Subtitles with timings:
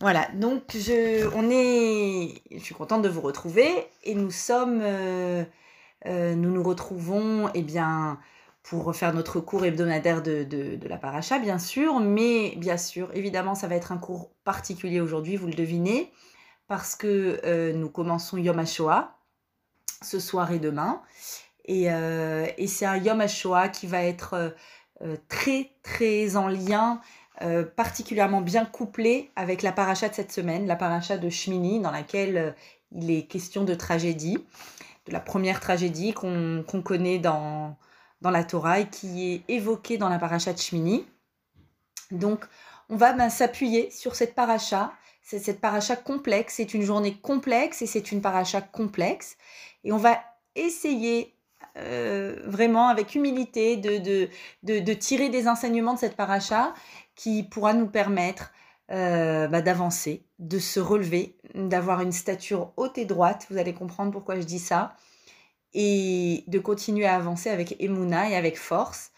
[0.00, 5.44] Voilà, donc je, on est, je suis contente de vous retrouver et nous sommes, euh,
[6.06, 8.18] euh, nous nous retrouvons, eh bien,
[8.62, 13.68] pour faire notre cours hebdomadaire de, la paracha, bien sûr, mais bien sûr, évidemment, ça
[13.68, 16.10] va être un cours particulier aujourd'hui, vous le devinez,
[16.66, 19.18] parce que euh, nous commençons Yom HaShoah
[20.00, 21.02] ce soir et demain,
[21.66, 21.88] et,
[22.66, 24.54] c'est un Yom HaShoah qui va être
[25.28, 27.02] très, très en lien
[27.42, 31.90] euh, particulièrement bien couplé avec la paracha de cette semaine, la paracha de Shmini, dans
[31.90, 32.50] laquelle euh,
[32.92, 34.38] il est question de tragédie,
[35.06, 37.76] de la première tragédie qu'on connaît dans,
[38.20, 41.06] dans la Torah et qui est évoquée dans la paracha de Shmini.
[42.10, 42.44] Donc,
[42.90, 44.92] on va ben, s'appuyer sur cette paracha.
[45.22, 49.36] C'est cette paracha complexe, c'est une journée complexe et c'est une paracha complexe.
[49.84, 50.20] Et on va
[50.56, 51.34] essayer
[51.76, 56.74] euh, vraiment avec humilité de, de, de, tirer des enseignements de cette paracha
[57.14, 58.52] qui pourra nous permettre
[58.90, 63.46] euh, bah, d'avancer, de se relever, d'avoir une stature haute et droite.
[63.50, 64.96] Vous allez comprendre pourquoi je dis ça.
[65.72, 69.12] Et de continuer à avancer avec émouna et avec force,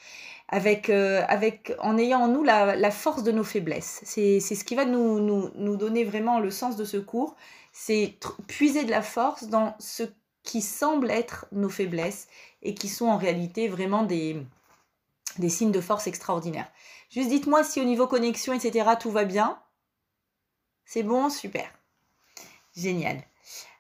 [0.49, 4.03] avec, euh, avec, en ayant en nous la, la force de nos faiblesses.
[4.05, 7.37] C'est ce qui va nous, nous, nous donner vraiment le sens de ce cours.
[7.73, 8.19] C'est
[8.49, 10.03] puiser de la force dans ce
[10.43, 12.29] qui semble être nos faiblesses
[12.63, 14.45] et qui sont en réalité vraiment des,
[15.49, 16.71] signes de force extraordinaires.
[17.11, 19.59] Juste dites-moi si au niveau connexion, etc., tout va bien.
[20.85, 21.71] C'est bon, super.
[22.75, 23.23] Génial.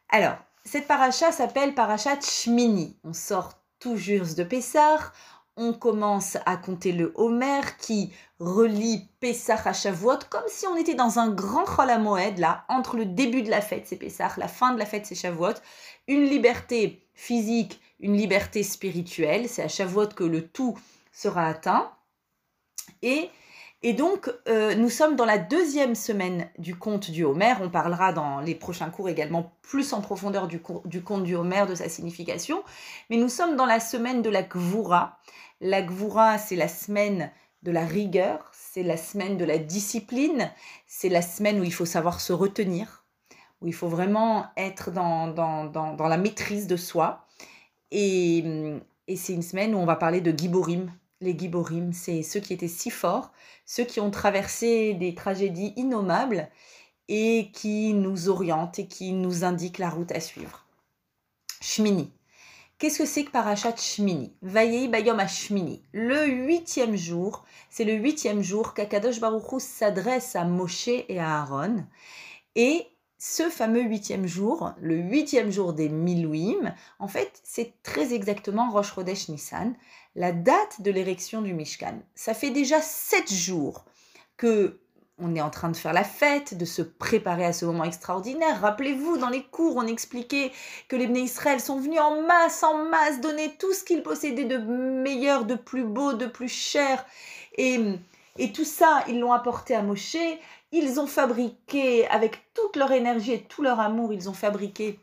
[0.08, 2.96] Alors, cette paracha s'appelle Parachat Shmini.
[3.04, 5.12] On sort tout juste de Pessah.
[5.56, 10.94] On commence à compter le Homer qui relie Pessah à Shavuot comme si on était
[10.94, 14.48] dans un grand Chol Moed, là, entre le début de la fête, c'est Pessah, la
[14.48, 15.54] fin de la fête, c'est Shavuot.
[16.08, 19.48] Une liberté physique, une liberté spirituelle.
[19.48, 20.76] C'est à Shavuot que le tout
[21.12, 21.90] sera atteint.
[23.02, 23.30] Et,
[23.84, 27.54] et donc, euh, nous sommes dans la deuxième semaine du conte du Homer.
[27.60, 31.74] On parlera dans les prochains cours également plus en profondeur du, conte du Homer, de
[31.74, 32.62] sa signification.
[33.10, 35.18] Mais nous sommes dans la semaine de la Gvura.
[35.60, 37.32] La Gvura, c'est la semaine
[37.64, 40.50] de la rigueur, c'est la semaine de la discipline,
[40.86, 43.04] c'est la semaine où il faut savoir se retenir,
[43.60, 47.26] où il faut vraiment être dans la maîtrise de soi.
[47.90, 48.44] Et,
[49.08, 50.92] et c'est une semaine où on va parler de Giborim,
[51.22, 53.32] les Giborim, c'est ceux qui étaient si forts,
[53.64, 56.48] ceux qui ont traversé des tragédies innommables
[57.08, 60.66] et qui nous orientent et qui nous indiquent la route à suivre.
[61.60, 62.12] Shmini.
[62.78, 64.34] Qu'est-ce que c'est que Parachat Shmini?
[64.42, 65.82] Vayei Bayom Shmini.
[65.92, 71.84] Le huitième jour, c'est le huitième jour qu'Akadosh Baruch s'adresse à Moshe et à Aaron.
[72.56, 72.86] Et
[73.18, 78.94] ce fameux huitième jour, le huitième jour des Milouim, en fait, c'est très exactement Rosh
[78.94, 79.74] Chodesh Nissan,
[80.14, 82.00] la date de l'érection du Mishkan.
[82.14, 83.84] Ça fait déjà sept jours
[84.36, 84.78] que
[85.18, 88.60] on est en train de faire la fête, de se préparer à ce moment extraordinaire.
[88.60, 90.50] Rappelez-vous, dans les cours, on expliquait
[90.88, 94.46] que les Bnei Israël sont venus en masse, en masse, donner tout ce qu'ils possédaient
[94.46, 97.04] de meilleur, de plus beau, de plus cher.
[97.56, 97.78] Et,
[98.38, 100.16] et tout ça, ils l'ont apporté à Moshe.
[100.72, 104.98] Ils ont fabriqué, avec toute leur énergie et tout leur amour, ils ont fabriqué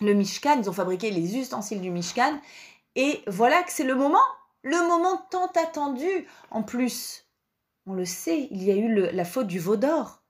[0.00, 2.40] le Mishkan, ils ont fabriqué les ustensiles du Mishkan.
[2.96, 4.22] Et voilà que c'est le moment,
[4.62, 6.26] le moment tant attendu.
[6.50, 7.26] En plus,
[7.86, 10.22] on le sait, il y a eu la faute du veau d'or.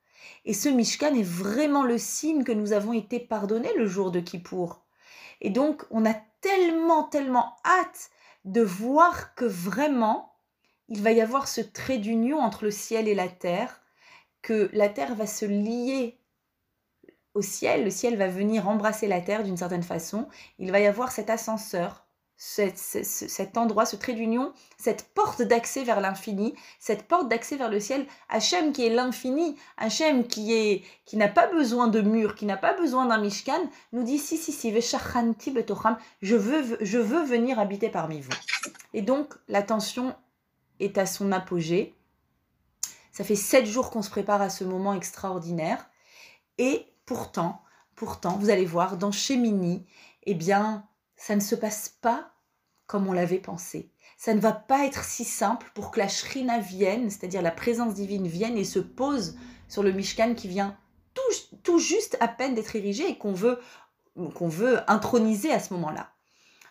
[0.44, 4.20] Et ce Mishkan est vraiment le signe que nous avons été pardonnés le jour de
[4.20, 4.84] Kippour.
[5.40, 8.10] Et donc, on a tellement, tellement hâte
[8.44, 10.34] de voir que vraiment,
[10.88, 13.80] il va y avoir ce trait d'union entre le ciel et la terre,
[14.40, 16.18] que la terre va se lier
[17.34, 20.28] au ciel, le ciel va venir embrasser la terre d'une certaine façon,
[20.58, 22.01] il va y avoir cet ascenseur
[22.44, 27.78] cet, endroit, ce trait d'union, cette porte d'accès vers l'infini, cette porte d'accès vers le
[27.78, 32.44] ciel, Hachem qui est l'infini, Hachem qui est qui n'a pas besoin de murs, qui
[32.44, 37.60] n'a pas besoin d'un mishkan, nous dit si si si je veux je veux venir
[37.60, 38.32] habiter parmi vous.
[38.92, 40.12] Et donc la tension
[40.80, 41.94] est à son apogée.
[43.12, 45.88] Ça fait sept jours qu'on se prépare à ce moment extraordinaire
[46.58, 47.62] et pourtant,
[47.94, 49.86] pourtant, vous allez voir dans Shemini,
[50.24, 50.84] eh bien
[51.22, 52.32] ça ne se passe pas
[52.88, 53.92] comme on l'avait pensé.
[54.18, 57.94] Ça ne va pas être si simple pour que la Shrina vienne, c'est-à-dire la présence
[57.94, 59.36] divine vienne et se pose
[59.68, 60.76] sur le Mishkan qui vient
[61.62, 63.60] tout, juste à peine d'être érigé et qu'on veut,
[64.16, 66.10] veut introniser à ce moment-là.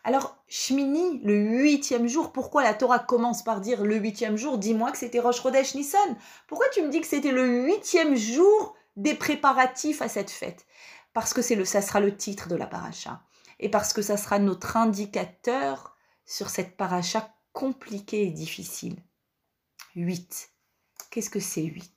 [0.04, 4.92] Alors, Shmini, le huitième jour, pourquoi la Torah commence par dire le huitième jour Dis-moi
[4.92, 6.18] que c'était Rosh Chodesh Nissan.
[6.48, 10.66] Pourquoi tu me dis que c'était le huitième jour des préparatifs à cette fête?
[11.14, 13.22] Parce que c'est le, ça sera le titre de la paracha.
[13.62, 18.96] Et parce que ça sera notre indicateur sur cette paracha compliquée et difficile.
[19.96, 20.50] 8.
[21.10, 21.92] Qu'est-ce que c'est 8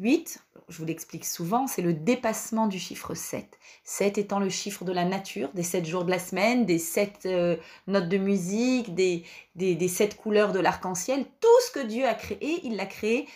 [0.00, 3.58] 8, je vous l'explique souvent, c'est le dépassement du chiffre 7.
[3.84, 7.26] 7 étant le chiffre de la nature, des 7 jours de la semaine, des 7
[7.26, 9.24] euh, notes de musique, des,
[9.56, 11.26] des, des 7 couleurs de l'arc-en-ciel.
[11.40, 13.28] Tout ce que Dieu a créé, il l'a créé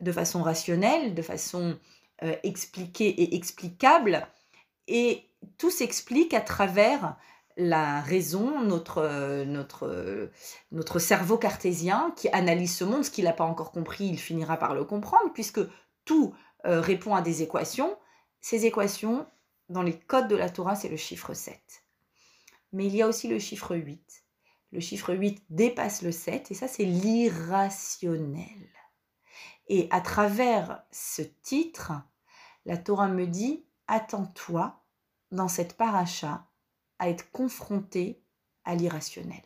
[0.00, 1.76] de façon rationnelle, de façon
[2.22, 4.28] euh, expliquée et explicable.
[4.86, 5.24] Et
[5.58, 7.16] tout s'explique à travers
[7.56, 10.30] la raison, notre, notre,
[10.70, 14.56] notre cerveau cartésien qui analyse ce monde, ce qu'il n'a pas encore compris, il finira
[14.56, 15.60] par le comprendre, puisque
[16.04, 16.34] tout
[16.66, 17.96] euh, répond à des équations.
[18.40, 19.26] Ces équations,
[19.68, 21.60] dans les codes de la Torah, c'est le chiffre 7.
[22.72, 24.24] Mais il y a aussi le chiffre 8.
[24.72, 28.68] Le chiffre 8 dépasse le 7 et ça, c'est l'irrationnel.
[29.68, 31.92] Et à travers ce titre,
[32.64, 34.81] la Torah me dit, attends-toi
[35.32, 36.46] dans cette paracha
[36.98, 38.22] à être confronté
[38.64, 39.42] à l'irrationnel,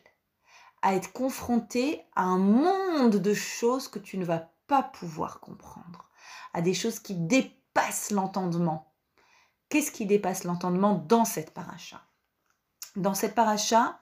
[0.81, 6.09] à être confronté à un monde de choses que tu ne vas pas pouvoir comprendre
[6.53, 8.93] à des choses qui dépassent l'entendement.
[9.69, 12.01] Qu'est-ce qui dépasse l'entendement dans cette paracha?
[12.95, 13.99] Dans cette paracha,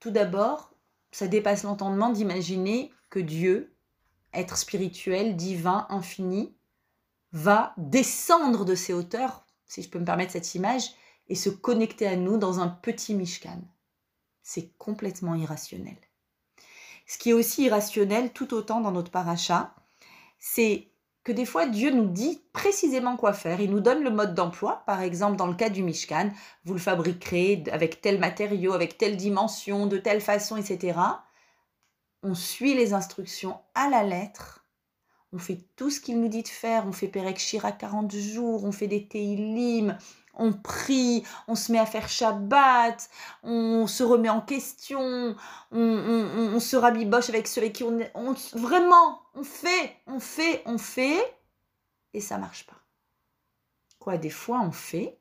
[0.00, 0.72] tout d'abord,
[1.10, 3.76] ça dépasse l'entendement d'imaginer que Dieu,
[4.34, 6.54] être spirituel, divin, infini,
[7.32, 10.94] va descendre de ses hauteurs, si je peux me permettre cette image,
[11.28, 13.60] et se connecter à nous dans un petit Mishkan.
[14.42, 15.98] C'est complètement irrationnel.
[17.06, 19.74] Ce qui est aussi irrationnel tout autant dans notre paracha,
[20.38, 20.88] c'est
[21.24, 23.60] que des fois Dieu nous dit précisément quoi faire.
[23.60, 24.82] Il nous donne le mode d'emploi.
[24.86, 26.30] Par exemple, dans le cas du Mishkan,
[26.64, 30.98] vous le fabriquerez avec tel matériau, avec telle dimension, de telle façon, etc.
[32.22, 34.66] On suit les instructions à la lettre.
[35.32, 36.86] On fait tout ce qu'il nous dit de faire.
[36.86, 38.64] On fait Perek Shira 40 jours.
[38.64, 39.98] On fait des Teilim
[40.38, 43.10] on prie, on se met à faire Shabbat,
[43.42, 45.36] on se remet en question,
[45.72, 48.12] on, se rabiboche avec ceux avec qui on est.
[48.54, 51.20] vraiment, on fait, on fait, on fait,
[52.14, 52.80] et ça marche pas.
[53.98, 55.18] Quoi, des fois on fait,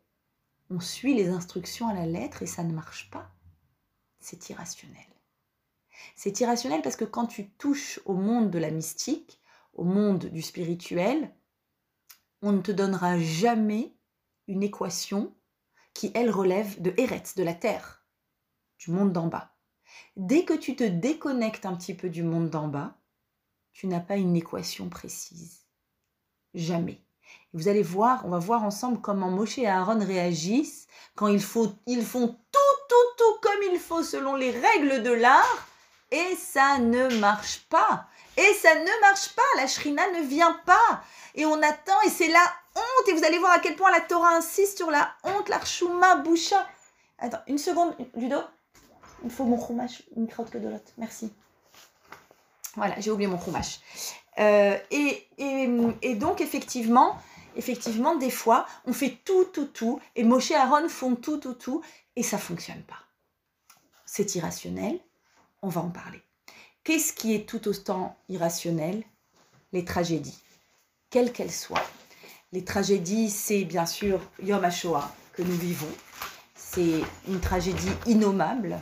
[0.70, 3.32] on suit les instructions à la lettre et ça ne marche pas.
[4.20, 5.06] C'est irrationnel.
[6.16, 9.40] C'est irrationnel parce que quand tu touches au monde de la mystique,
[9.74, 11.32] au monde du spirituel,
[12.42, 13.97] on ne te donnera jamais
[14.48, 15.34] une équation
[15.94, 18.06] qui, elle, relève de Eretz, de la terre,
[18.78, 19.54] du monde d'en bas.
[20.16, 22.98] Dès que tu te déconnectes un petit peu du monde d'en bas,
[23.74, 25.66] tu n'as pas une équation précise.
[26.54, 27.02] Jamais.
[27.54, 32.04] Vous allez voir, on va voir ensemble comment Moshe et Aaron réagissent quand faut, ils
[32.04, 35.68] font tout, tout, tout comme il faut selon les règles de l'art
[36.12, 38.08] et ça ne marche pas.
[38.38, 39.42] Et ça ne marche pas.
[39.58, 41.04] La shrina ne vient pas.
[41.36, 43.08] Et on attend et c'est la honte.
[43.10, 46.68] Et vous allez voir à quel point la Torah insiste sur la honte, l'archouma, boucha.
[47.20, 48.40] Attends, une seconde, Ludo.
[49.24, 50.92] Il faut mon choumache, une crotte que de l'autre.
[50.98, 51.34] Merci.
[52.76, 53.80] Voilà, j'ai oublié mon choumache.
[54.40, 57.18] Euh, et, et, donc, effectivement,
[57.56, 60.00] effectivement, des fois, on fait tout, tout, tout.
[60.16, 61.82] Et Moshe et Aaron font tout, tout, tout.
[62.16, 63.00] Et ça fonctionne pas.
[64.06, 65.00] C'est irrationnel.
[65.64, 66.22] On va en parler.
[66.88, 69.04] Qu'est-ce qui est tout autant irrationnel?
[69.74, 70.42] Les tragédies,
[71.10, 71.84] quelles qu'elles soient.
[72.54, 75.92] Les tragédies, c'est bien sûr Yom HaShoah que nous vivons.
[76.56, 78.80] C'est une tragédie innommable.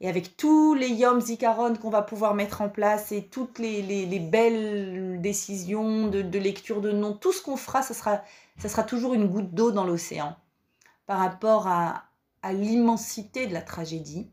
[0.00, 4.20] Et avec tous les Yom Zikaron qu'on va pouvoir mettre en place et toutes les,
[4.20, 8.22] belles décisions de, lecture de noms, tout ce qu'on fera, ça
[8.62, 10.36] sera, toujours une goutte d'eau dans l'océan
[11.06, 12.04] par rapport à
[12.52, 14.30] l'immensité de la tragédie.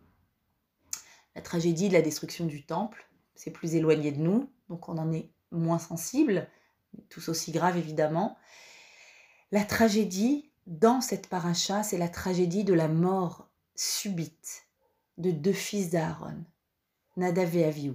[1.34, 3.07] La tragédie de la destruction du temple,
[3.38, 6.48] c'est plus éloigné de nous, donc on en est moins sensible,
[7.10, 8.38] tous aussi grave évidemment.
[9.52, 14.64] La tragédie dans cette paracha, c'est la tragédie de la mort subite
[15.18, 16.44] de deux fils d'Aaron,
[17.16, 17.94] Nadav et Avihu.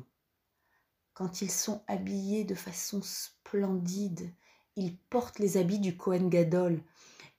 [1.12, 4.32] Quand ils sont habillés de façon splendide,
[4.76, 6.80] ils portent les habits du Kohen Gadol.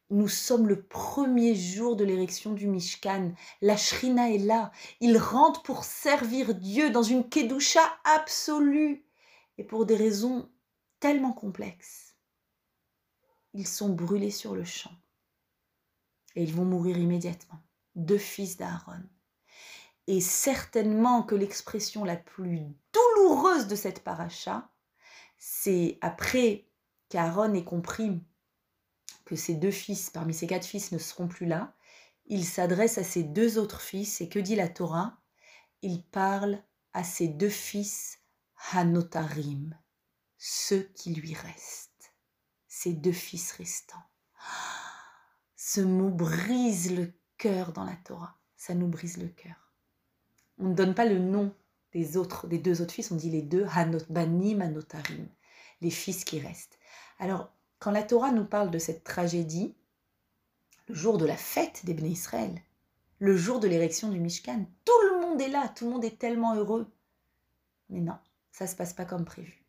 [0.09, 3.33] Nous sommes le premier jour de l'érection du Mishkan.
[3.61, 4.71] La Shrina est là.
[4.99, 9.05] Ils rentrent pour servir Dieu dans une Kedusha absolue.
[9.57, 10.49] Et pour des raisons
[10.99, 12.13] tellement complexes
[13.53, 14.91] ils sont brûlés sur le champ.
[16.35, 17.59] Et ils vont mourir immédiatement.
[17.95, 19.03] Deux fils d'Aaron.
[20.07, 24.69] Et certainement que l'expression la plus douloureuse de cette paracha,
[25.37, 26.67] c'est après
[27.09, 28.21] qu'Aaron ait compris
[29.35, 31.75] ses deux fils, parmi ses quatre fils, ne seront plus là,
[32.25, 35.19] il s'adresse à ses deux autres fils, et que dit la Torah?
[35.81, 36.63] Il parle
[36.93, 38.19] à ses deux fils
[38.71, 39.77] Hanotarim,
[40.37, 42.13] ceux qui lui restent
[42.67, 44.03] ses deux fils restants.
[45.55, 48.37] Ce mot brise le cœur dans la Torah.
[48.55, 49.73] Ça nous brise le cœur.
[50.57, 51.55] On ne donne pas le nom
[51.91, 55.27] des autres, des deux autres fils, on dit les deux, Hanot Banim, Hanotarim,
[55.81, 56.79] les fils qui restent.
[57.19, 59.75] Alors, quand la Torah nous parle de cette tragédie,
[60.87, 62.61] le jour de la fête des Israël,
[63.19, 66.17] le jour de l'érection du Mishkan, tout le monde est là, tout le monde est
[66.17, 66.89] tellement heureux.
[67.89, 68.17] Mais non,
[68.53, 69.65] ça ne se passe pas comme prévu.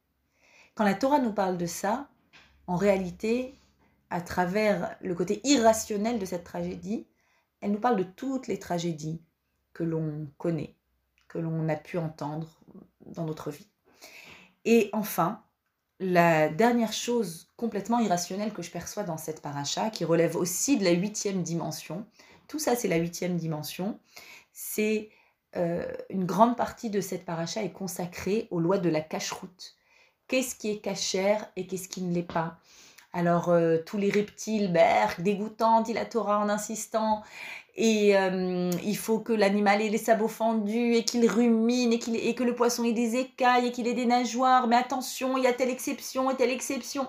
[0.76, 2.09] Quand la Torah nous parle de ça,
[2.68, 3.59] en réalité,
[4.11, 7.09] à travers le côté irrationnel de cette tragédie,
[7.61, 9.21] elle nous parle de toutes les tragédies
[9.73, 10.76] que l'on connaît,
[11.26, 12.61] que l'on a pu entendre
[13.06, 13.66] dans notre vie.
[14.64, 15.42] Et enfin,
[16.00, 20.84] la dernière chose complètement irrationnelle que je perçois dans cette paracha, qui relève aussi de
[20.84, 22.06] la huitième dimension,
[22.48, 23.98] tout ça c'est la huitième dimension,
[24.52, 25.10] c'est
[25.56, 29.76] euh, une grande partie de cette paracha est consacrée aux lois de la cache-route.
[30.26, 32.58] Qu'est-ce qui est cachère et qu'est-ce qui ne l'est pas?
[33.12, 37.22] Alors, euh, tous les reptiles, berk, dégoûtants, dit en insistant.
[37.76, 42.35] Et euh, il faut que l'animal ait les sabots fendus et qu'il rumine et, et
[42.35, 44.69] que le poisson ait des écailles et qu'il ait des nageoires.
[44.69, 47.09] Mais attention, il y a telle exception et telle exception.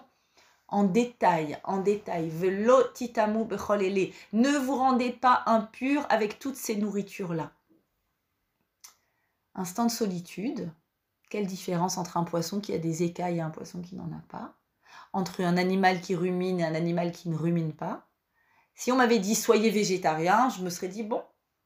[0.67, 2.31] En détail, en détail,
[4.34, 7.51] ne vous rendez pas impur avec toutes ces nourritures-là.
[9.53, 10.72] Instant de solitude,
[11.29, 14.22] quelle différence entre un poisson qui a des écailles et un poisson qui n'en a
[14.27, 14.55] pas?
[15.13, 18.07] Entre un animal qui rumine et un animal qui ne rumine pas
[18.75, 21.24] Si on m'avait dit soyez végétarien, je me serais dit bon,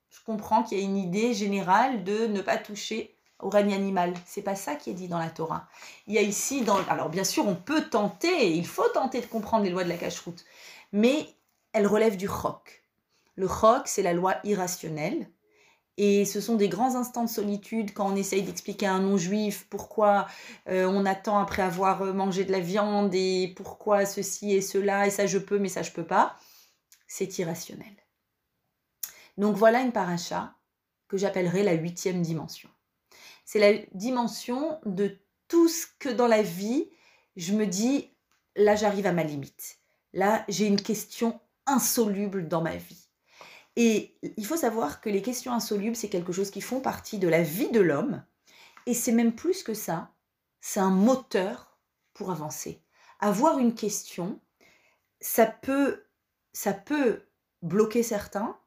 [0.10, 4.14] je comprends qu'il y a une idée générale de ne pas toucher au règne animal.
[4.26, 5.68] C'est pas ça qui est dit dans la Torah.
[6.08, 6.78] Il y a ici, dans...
[6.90, 9.98] alors bien sûr, on peut tenter, il faut tenter de comprendre les lois de la
[9.98, 10.46] cache-route,
[10.92, 11.28] mais
[11.74, 12.84] elles relèvent du roc.
[13.36, 15.30] Le roc, c'est la loi irrationnelle
[15.98, 19.68] et ce sont des grands instants de solitude quand on essaye d'expliquer à un non-juif
[19.70, 20.28] pourquoi
[20.70, 25.10] euh, on attend après avoir mangé de la viande et pourquoi ceci et cela, et
[25.10, 26.38] ça je peux, mais ça je peux pas.
[27.10, 27.92] C'est irrationnel.
[29.38, 30.56] Donc voilà une paracha
[31.08, 32.70] que j'appellerai la huitième dimension.
[33.46, 36.88] C'est la dimension de tout ce que dans la vie,
[37.36, 38.14] je me dis,
[38.56, 39.80] là j'arrive à ma limite.
[40.14, 43.10] Là j'ai une question insoluble dans ma vie.
[43.76, 47.28] Et il faut savoir que les questions insolubles, c'est quelque chose qui font partie de
[47.28, 48.24] la vie de l'homme.
[48.86, 50.12] Et c'est même plus que ça,
[50.62, 51.80] c'est un moteur
[52.14, 52.84] pour avancer.
[53.20, 54.40] Avoir une question,
[55.22, 56.04] ça peut,
[56.60, 57.22] ça peut
[57.62, 58.60] bloquer certains,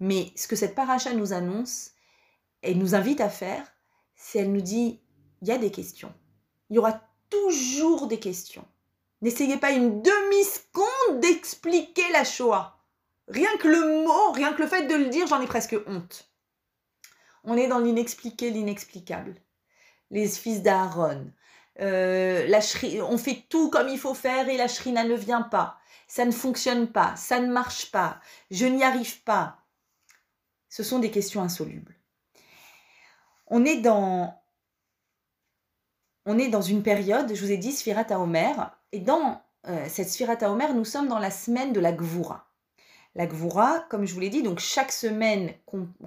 [0.00, 1.90] mais ce que cette paracha nous annonce
[2.62, 3.70] et nous invite à faire,
[4.16, 5.02] c'est elle nous dit,
[5.42, 6.14] il y a des questions.
[6.70, 8.66] Il y aura toujours des questions.
[9.20, 12.78] N'essayez pas une demi-seconde d'expliquer la Shoah.
[13.28, 16.32] Rien que le mot, rien que le fait de le dire, j'en ai presque honte.
[17.42, 19.34] On est dans l'inexpliqué, l'inexplicable.
[20.10, 21.30] Les fils d'Aaron.
[21.80, 22.60] Euh,
[23.08, 25.78] on fait tout comme il faut faire et la shrina ne vient pas.
[26.06, 29.58] Ça ne fonctionne pas, ça ne marche pas, je n'y arrive pas.
[30.68, 31.96] Ce sont des questions insolubles.
[33.46, 34.40] On est dans,
[36.26, 40.08] on est dans une période, je vous ai dit, Sphirata Omer, et dans euh, cette
[40.08, 42.50] Sphirata Omer, nous sommes dans la semaine de la Gvoura.
[43.14, 45.54] La Gvoura, comme je vous l'ai dit, donc chaque semaine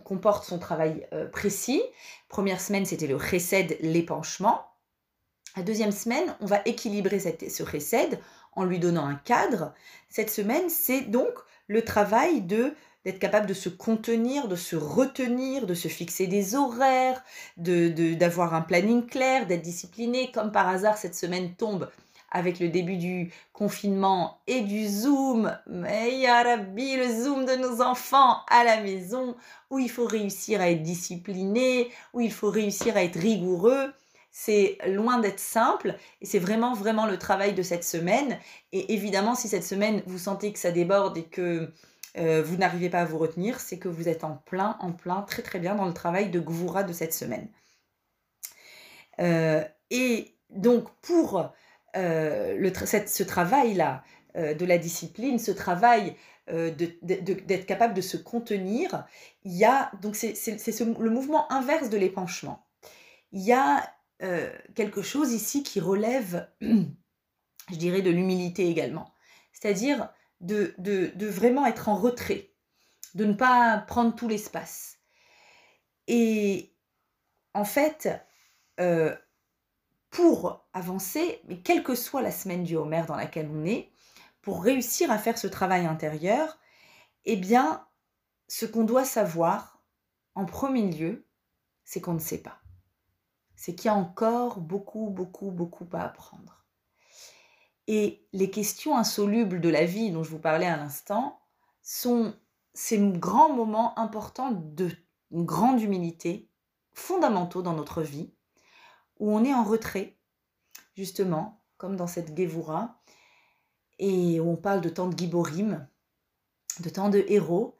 [0.03, 1.81] comporte son travail euh, précis.
[2.27, 4.65] Première semaine, c'était le chesed, l'épanchement.
[5.57, 8.19] La deuxième semaine, on va équilibrer ce chesed
[8.55, 9.73] en lui donnant un cadre.
[10.07, 11.33] Cette semaine, c'est donc
[11.67, 16.55] le travail de d'être capable de se contenir, de se retenir, de se fixer des
[16.55, 17.23] horaires,
[17.55, 20.29] d'avoir de, un planning clair, d'être discipliné.
[20.31, 21.89] Comme par hasard, cette semaine tombe
[22.29, 28.41] avec le début du confinement et du Zoom, mais Yarabi, le Zoom de nos enfants
[28.49, 29.35] à la maison,
[29.71, 33.91] où il faut réussir à être discipliné, où il faut réussir à être rigoureux.
[34.39, 38.37] C'est loin d'être simple et c'est vraiment, vraiment le travail de cette semaine.
[38.71, 41.73] Et évidemment, si cette semaine, vous sentez que ça déborde et que
[42.17, 45.23] euh, vous n'arrivez pas à vous retenir, c'est que vous êtes en plein, en plein,
[45.23, 47.49] très très bien dans le travail de Gvoura de cette semaine.
[49.19, 51.51] Euh, et donc pour
[51.95, 52.71] euh,
[53.07, 54.03] ce travail-là
[54.35, 56.15] de la discipline, ce travail
[56.47, 59.07] d'être capable de se contenir,
[59.43, 62.67] il y a, donc c'est le mouvement inverse de l'épanchement.
[63.31, 63.83] Il y a
[64.19, 69.13] quelque chose ici qui relève, je dirais, de l'humilité également.
[69.53, 70.09] C'est-à-dire
[70.41, 72.51] de, de, vraiment être en retrait,
[73.15, 74.97] de ne pas prendre tout l'espace.
[76.07, 76.73] Et
[77.53, 78.09] en fait,
[80.09, 83.91] pour avancer, mais quelle que soit la semaine du Homer dans laquelle on est,
[84.41, 86.57] pour réussir à faire ce travail intérieur,
[87.25, 87.85] eh bien,
[88.47, 89.83] ce qu'on doit savoir,
[90.35, 91.27] en premier lieu,
[91.83, 92.61] c'est qu'on ne sait pas.
[93.57, 96.65] C'est qu'il y a encore beaucoup, beaucoup, beaucoup à apprendre.
[97.87, 101.39] Et les questions insolubles de la vie dont je vous parlais à l'instant
[101.81, 102.33] sont
[102.73, 104.91] ces grands moments importants de
[105.31, 106.49] grande humilité,
[106.93, 108.31] fondamentaux dans notre vie,
[109.19, 110.17] où on est en retrait,
[110.95, 113.01] justement, comme dans cette Gévoura,
[113.99, 115.87] et on parle de tant de giborim,
[116.81, 117.79] de tant de héros.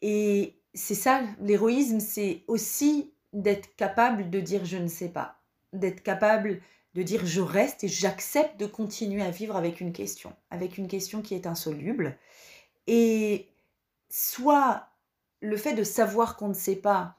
[0.00, 5.40] Et c'est ça, l'héroïsme, c'est aussi d'être capable de dire je ne sais pas,
[5.72, 6.60] d'être capable
[6.94, 10.88] de dire je reste et j'accepte de continuer à vivre avec une question, avec une
[10.88, 12.18] question qui est insoluble.
[12.86, 13.48] Et
[14.10, 14.88] soit
[15.40, 17.16] le fait de savoir qu'on ne sait pas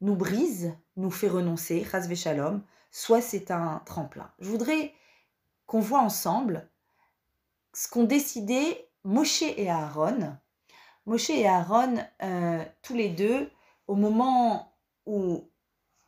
[0.00, 4.30] nous brise, nous fait renoncer, rasve shalom, soit c'est un tremplin.
[4.40, 4.92] Je voudrais
[5.66, 6.68] qu'on voit ensemble
[7.72, 10.36] ce qu'ont décidé Moshe et Aaron.
[11.06, 13.50] Moshe et Aaron, euh, tous les deux,
[13.86, 14.75] au moment
[15.06, 15.50] où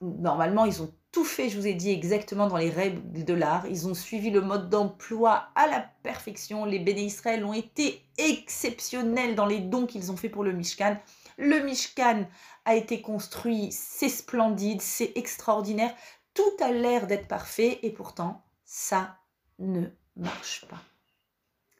[0.01, 3.67] normalement ils ont tout fait, je vous ai dit exactement dans les règles de l'art.
[3.67, 6.67] Ils ont suivi le mode d'emploi à la perfection.
[6.67, 10.99] Les béné Israël ont été exceptionnels dans les dons qu'ils ont fait pour le Mishkan.
[11.39, 12.27] Le Mishkan
[12.67, 15.95] a été construit, c'est splendide, c'est extraordinaire.
[16.35, 19.17] Tout a l'air d'être parfait et pourtant, ça
[19.59, 20.83] ne marche pas.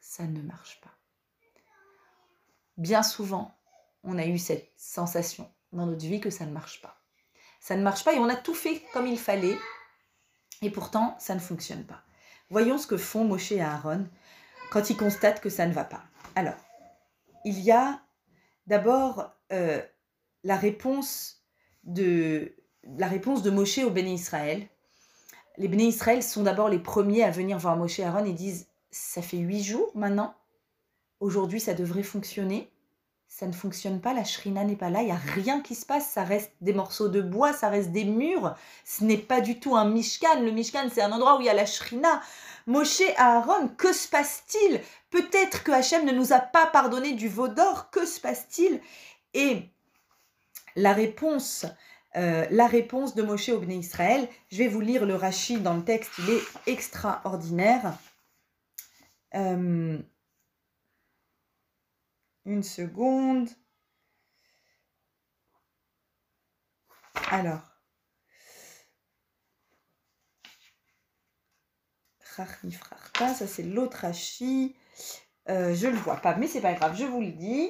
[0.01, 0.89] Ça ne marche pas.
[2.77, 3.55] Bien souvent,
[4.03, 6.98] on a eu cette sensation dans notre vie que ça ne marche pas.
[7.69, 9.55] Ça ne marche pas et on a tout fait comme il fallait
[10.63, 12.01] et pourtant ça ne fonctionne pas.
[12.49, 14.07] Voyons ce que font Moshe et Aaron
[14.71, 16.01] quand ils constatent que ça ne va pas.
[16.35, 16.57] Alors,
[17.45, 18.01] il y a
[18.65, 19.83] d'abord euh,
[20.43, 21.45] la réponse
[21.83, 22.55] de
[22.97, 24.67] la réponse de Moshe au béné Israël.
[25.57, 28.67] Les béné Israël sont d'abord les premiers à venir voir Moshe et Aaron et disent
[28.89, 30.33] ça fait huit jours maintenant.
[31.19, 32.71] Aujourd'hui, ça devrait fonctionner
[33.29, 35.85] ça ne fonctionne pas, la shrina n'est pas là, il n'y a rien qui se
[35.85, 39.59] passe, ça reste des morceaux de bois, ça reste des murs, ce n'est pas du
[39.59, 42.21] tout un mishkan, le mishkan c'est un endroit où il y a la shrina.
[42.65, 44.81] Moshe, Aaron, que se passe-t-il?
[45.11, 48.81] Peut-être que Hachem ne nous a pas pardonné du veau d'or, que se passe-t-il?
[49.33, 49.69] Et
[50.75, 51.65] la réponse,
[52.15, 55.75] euh, la réponse de Moshe au Bnei Israël, je vais vous lire le Rashi dans
[55.75, 57.93] le texte, il est extraordinaire.
[59.35, 59.99] Euh,
[62.45, 63.49] une seconde.
[67.31, 67.61] Alors.
[73.35, 74.75] Ça, c'est l'autre hachi.
[75.49, 77.69] Euh, je ne le vois pas, mais c'est pas grave, je vous le dis.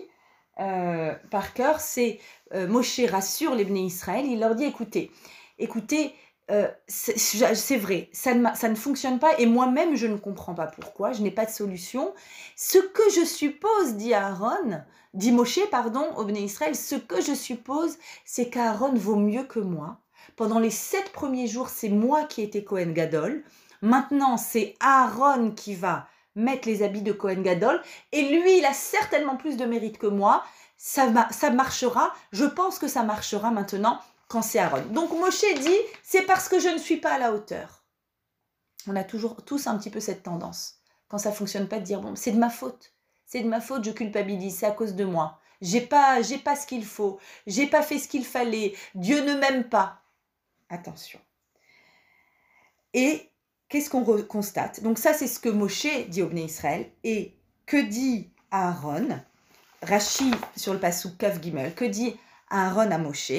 [0.60, 2.20] Euh, par cœur, c'est
[2.54, 4.26] euh, Moshe rassure les Israël.
[4.26, 5.12] Il leur dit écoutez,
[5.58, 6.13] écoutez,
[6.52, 11.22] euh, c'est vrai, ça ne, fonctionne pas et moi-même je ne comprends pas pourquoi, je
[11.22, 12.14] n'ai pas de solution.
[12.56, 14.82] Ce que je suppose, dit Aaron,
[15.14, 19.60] dit Moshe, pardon, au Béné Israël, ce que je suppose, c'est qu'Aaron vaut mieux que
[19.60, 20.00] moi.
[20.36, 23.44] Pendant les sept premiers jours, c'est moi qui étais Cohen Gadol.
[23.82, 27.82] Maintenant, c'est Aaron qui va mettre les habits de Cohen Gadol
[28.12, 30.44] et lui, il a certainement plus de mérite que moi.
[30.78, 31.10] Ça
[31.52, 34.86] marchera, je pense que ça marchera maintenant quand c'est Aaron.
[34.92, 37.84] Donc Moshe dit, c'est parce que je ne suis pas à la hauteur.
[38.88, 42.00] On a toujours tous un petit peu cette tendance, quand ça fonctionne pas, de dire,
[42.00, 42.94] bon, c'est de ma faute.
[43.26, 45.39] C'est de ma faute, je culpabilise, c'est à cause de moi.
[45.62, 49.36] J'ai pas, j'ai pas ce qu'il faut, j'ai pas fait ce qu'il fallait, Dieu ne
[49.36, 50.02] m'aime pas.
[50.70, 51.20] Attention.
[52.94, 53.30] Et
[53.68, 54.82] qu'est-ce qu'on constate?
[54.82, 56.89] Donc ça, c'est ce que Moshe dit au Bnei Israël.
[57.04, 59.20] Et que dit Aaron?
[59.82, 62.15] Rachi sur le passou Kav Gimel, que dit
[62.50, 63.32] Aaron à Moshe?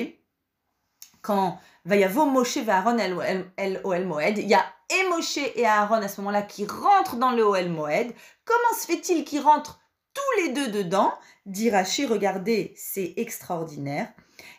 [1.23, 5.97] Quand Vayavo Moshe et Aaron el Oel Moed, il y a et Moshe et Aaron
[5.97, 8.13] à ce moment-là qui rentrent dans le Oel Moed.
[8.45, 9.81] Comment se fait-il qu'ils rentrent
[10.15, 11.13] tous les deux dedans?
[11.47, 14.09] Dit Rashi, regardez, c'est extraordinaire.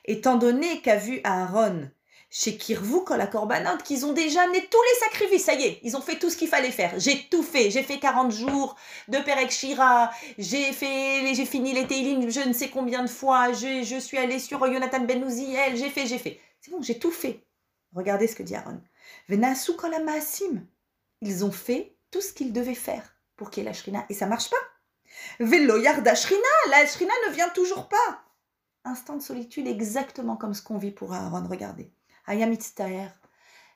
[0.05, 1.89] Étant donné qu'a vu Aaron
[2.33, 5.43] chez Kirvou, quand la corbanote, qu'ils ont déjà amené tous les sacrifices.
[5.43, 6.93] Ça y est, ils ont fait tout ce qu'il fallait faire.
[6.97, 7.69] J'ai tout fait.
[7.69, 8.77] J'ai fait 40 jours
[9.09, 10.11] de Perek Shira.
[10.37, 13.51] J'ai fait, j'ai fini les Teilim je ne sais combien de fois.
[13.51, 15.75] Je, je suis allé sur Jonathan Ben Uziel.
[15.75, 16.39] J'ai fait, j'ai fait.
[16.61, 17.45] C'est bon, j'ai tout fait.
[17.93, 18.81] Regardez ce que dit Aaron.
[21.21, 24.05] Ils ont fait tout ce qu'ils devaient faire pour qu'il y ait la shrina.
[24.09, 24.57] Et ça marche pas.
[25.39, 26.41] Velo yarda shrina.
[26.69, 28.23] La shrina ne vient toujours pas.
[28.83, 31.47] Instant de solitude exactement comme ce qu'on vit pour Aaron.
[31.47, 31.91] Regardez.
[32.27, 33.09] Ayamitztaer.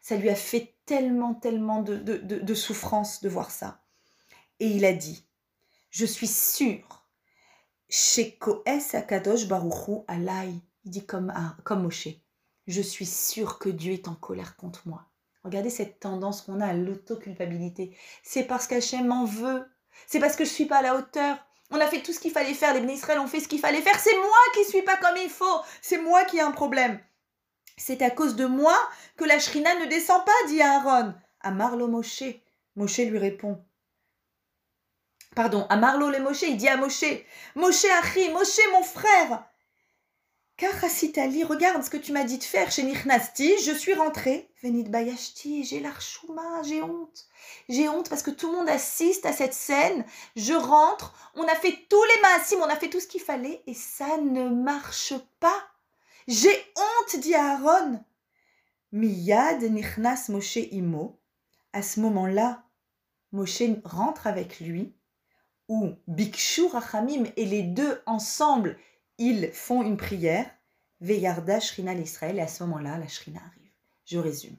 [0.02, 3.82] Ça lui a fait tellement, tellement de, de, de, souffrance de voir ça.
[4.60, 5.28] Et il a dit,
[5.90, 7.08] je suis sûr,
[7.90, 12.10] chez Koes Akadosh Baruchu Alai, il dit comme, comme Moshe,
[12.68, 15.06] je suis sûre que Dieu est en colère contre moi.
[15.44, 17.96] Regardez cette tendance qu'on a à l'autoculpabilité.
[18.24, 19.64] C'est parce qu'Hachem m'en veut.
[20.08, 21.38] C'est parce que je ne suis pas à la hauteur.
[21.70, 22.74] On a fait tout ce qu'il fallait faire.
[22.74, 24.00] Les ministres ont fait ce qu'il fallait faire.
[24.00, 25.62] C'est moi qui ne suis pas comme il faut.
[25.82, 27.00] C'est moi qui ai un problème.
[27.78, 28.76] C'est à cause de moi
[29.18, 31.14] que la shrina ne descend pas, dit Aaron.
[31.42, 32.24] À Marlo Moshe.
[32.76, 33.64] Moshe lui répond.
[35.36, 37.04] Pardon, à Marlo le Moshe, il dit à Moshe.
[37.56, 39.46] Moshe Achi, Moshe mon frère.
[40.58, 44.50] Kachasitali, regarde ce que tu m'as dit de faire chez Nichnasti, je suis rentrée.
[44.64, 47.28] Venit Bayashti, j'ai l'archouma, j'ai honte.
[47.68, 50.06] J'ai honte parce que tout le monde assiste à cette scène.
[50.38, 53.64] Je rentre, on a fait tous les massim, on a fait tout ce qu'il fallait
[53.68, 55.68] et ça ne marche pas.
[56.30, 58.00] J'ai honte, dit Aaron.
[58.94, 61.20] Miyad Nichnas Moshe Imo.
[61.74, 62.64] À ce moment-là,
[63.34, 64.96] Moshe rentre avec lui,
[65.68, 68.78] ou Bikshu Rachamim et les deux ensemble
[69.18, 70.50] ils font une prière,
[71.02, 73.72] Veyarda Shrina l'Israël, et à ce moment-là, la Shrina arrive.
[74.06, 74.58] Je résume.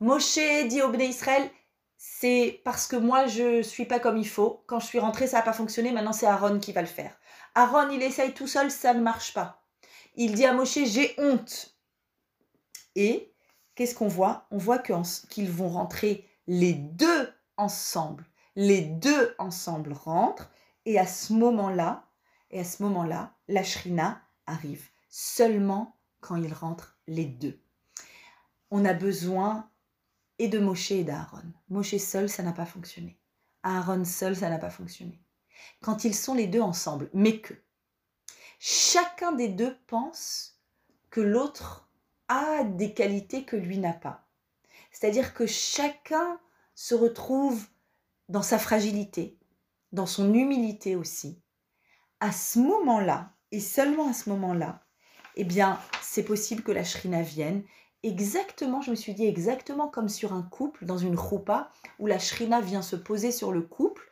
[0.00, 1.50] Moshe dit au Bnei Israël,
[1.96, 4.62] c'est parce que moi je suis pas comme il faut.
[4.66, 5.92] Quand je suis rentré, ça n'a pas fonctionné.
[5.92, 7.16] Maintenant, c'est Aaron qui va le faire.
[7.54, 9.64] Aaron, il essaye tout seul, ça ne marche pas.
[10.16, 11.76] Il dit à Moshe, j'ai honte.
[12.94, 13.32] Et
[13.74, 14.46] qu'est-ce qu'on voit?
[14.50, 18.26] On voit qu'ils vont rentrer les deux ensemble.
[18.56, 20.50] Les deux ensemble rentrent.
[20.84, 22.03] Et à ce moment-là,
[22.54, 27.60] et à ce moment-là, la shrina arrive seulement quand ils rentrent les deux.
[28.70, 29.68] On a besoin
[30.38, 31.52] et de Moshe et d'Aaron.
[31.68, 33.18] Moshe seul, ça n'a pas fonctionné.
[33.64, 35.20] Aaron seul, ça n'a pas fonctionné.
[35.82, 37.54] Quand ils sont les deux ensemble, mais que
[38.60, 40.60] chacun des deux pense
[41.10, 41.88] que l'autre
[42.28, 44.28] a des qualités que lui n'a pas.
[44.92, 46.38] C'est-à-dire que chacun
[46.76, 47.66] se retrouve
[48.28, 49.40] dans sa fragilité,
[49.90, 51.42] dans son humilité aussi,
[52.24, 54.82] à ce moment-là, et seulement à ce moment-là,
[55.36, 57.64] eh bien, c'est possible que la shrina vienne.
[58.02, 62.18] Exactement, je me suis dit exactement comme sur un couple, dans une roupa, où la
[62.18, 64.10] shrina vient se poser sur le couple.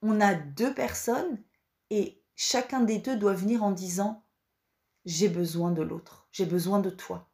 [0.00, 1.38] On a deux personnes
[1.90, 4.24] et chacun des deux doit venir en disant
[5.04, 7.28] J'ai besoin de l'autre, j'ai besoin de toi,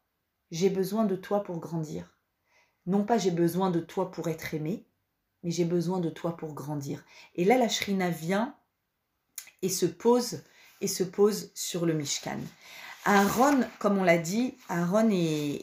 [0.51, 2.19] j'ai besoin de toi pour grandir.
[2.87, 4.89] Non pas j'ai besoin de toi pour être aimé,
[5.45, 7.05] mais j'ai besoin de toi pour grandir.
[7.37, 8.57] Et là, la shrina vient
[9.63, 10.43] et se pose
[10.81, 12.39] et se pose sur le Mishkan.
[13.05, 15.63] Aaron, comme on l'a dit, Aaron est,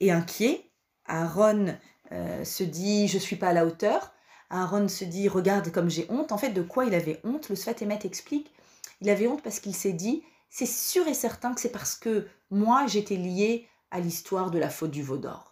[0.00, 0.68] est, inquiet.
[1.06, 1.76] Aaron
[2.12, 4.12] euh, se dit je suis pas à la hauteur.
[4.50, 6.32] Aaron se dit regarde comme j'ai honte.
[6.32, 7.48] En fait, de quoi il avait honte?
[7.48, 8.52] Le Sfatemet explique.
[9.00, 12.26] Il avait honte parce qu'il s'est dit c'est sûr et certain que c'est parce que
[12.50, 15.49] moi j'étais lié à l'histoire de la faute du veau d'or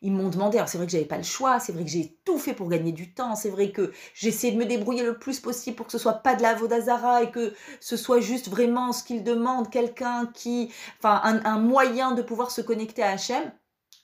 [0.00, 2.18] ils m'ont demandé, alors c'est vrai que j'avais pas le choix, c'est vrai que j'ai
[2.24, 5.18] tout fait pour gagner du temps, c'est vrai que j'ai essayé de me débrouiller le
[5.18, 8.48] plus possible pour que ce soit pas de la Vodazara et que ce soit juste
[8.48, 13.52] vraiment ce qu'ils demandent, quelqu'un qui, enfin un, moyen de pouvoir se connecter à Hachem.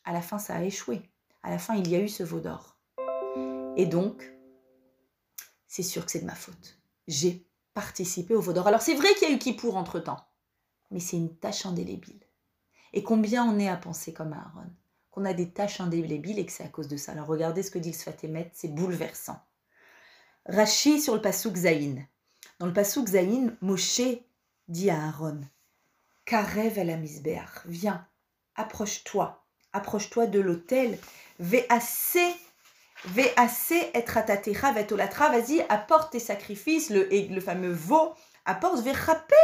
[0.05, 1.03] À la fin, ça a échoué.
[1.43, 2.77] À la fin, il y a eu ce veau d'or.
[3.77, 4.33] Et donc,
[5.69, 6.79] c'est sûr que c'est de ma faute.
[7.07, 8.67] J'ai participé au veau d'or.
[8.67, 10.25] Alors c'est vrai qu'il y a eu Kippour entre-temps,
[10.91, 12.21] mais c'est une tâche indélébile.
[12.93, 14.71] Et combien on est à penser comme Aaron?
[15.15, 17.13] Qu'on a des tâches indélébiles et que c'est à cause de ça.
[17.13, 19.39] Alors regardez ce que dit le Sfatemet, c'est bouleversant.
[20.47, 22.05] Rachi sur le Passouk Zaïn.
[22.59, 24.01] Dans le Passouk Zaïn, Moshe
[24.67, 25.41] dit à Aaron
[26.25, 26.97] Karev la
[27.67, 28.05] viens,
[28.57, 30.99] approche-toi, approche-toi de l'autel,
[31.69, 32.35] assez
[33.37, 38.15] assez être atatecha vetolatra, vas-y, apporte tes sacrifices, le, le fameux veau,
[38.47, 39.35] apporte vechaper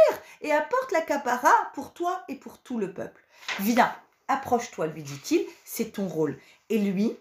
[0.41, 3.23] et apporte la capara pour toi et pour tout le peuple.
[3.59, 3.95] Viens,
[4.31, 6.39] Approche-toi, lui dit-il, c'est ton rôle.
[6.69, 7.17] Et lui,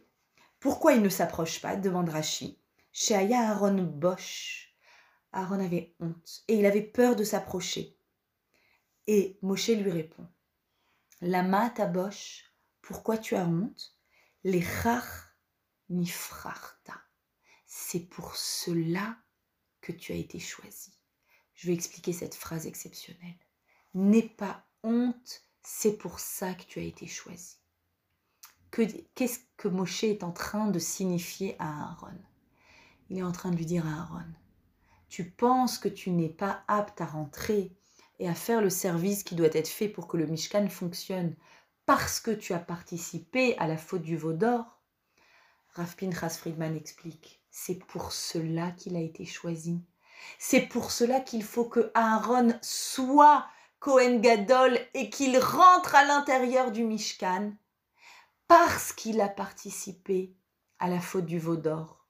[0.60, 2.56] pourquoi il ne s'approche pas demande Rachi.
[2.92, 4.76] Chez Aaron Bosch.
[5.32, 7.96] Aaron avait honte et il avait peur de s'approcher.
[9.08, 10.24] Et Moshe lui répond
[11.20, 12.44] Lama ta Bosch,
[12.80, 13.96] pourquoi tu as honte?
[14.44, 15.34] Les chach
[15.88, 16.94] nifrarta.
[17.66, 19.16] C'est pour cela
[19.80, 20.92] que tu as été choisi.
[21.54, 23.38] Je vais expliquer cette phrase exceptionnelle.
[23.94, 27.56] N'aie pas honte c'est pour ça que tu as été choisi.
[28.70, 32.18] Qu'est-ce que Moshe est en train de signifier à Aaron?
[33.08, 34.30] Il est en train de lui dire à Aaron,
[35.08, 37.72] tu penses que tu n'es pas apte à rentrer
[38.20, 41.34] et à faire le service qui doit être fait pour que le Mishkan fonctionne
[41.86, 44.80] parce que tu as participé à la faute du veau d'or?
[45.74, 49.82] Rav Pinchas Friedman explique, c'est pour cela qu'il a été choisi.
[50.38, 53.48] C'est pour cela qu'il faut que Aaron soit
[53.80, 57.52] Cohen Gadol et qu'il rentre à l'intérieur du Mishkan
[58.46, 60.34] parce qu'il a participé
[60.78, 62.06] à la faute du veau d'or,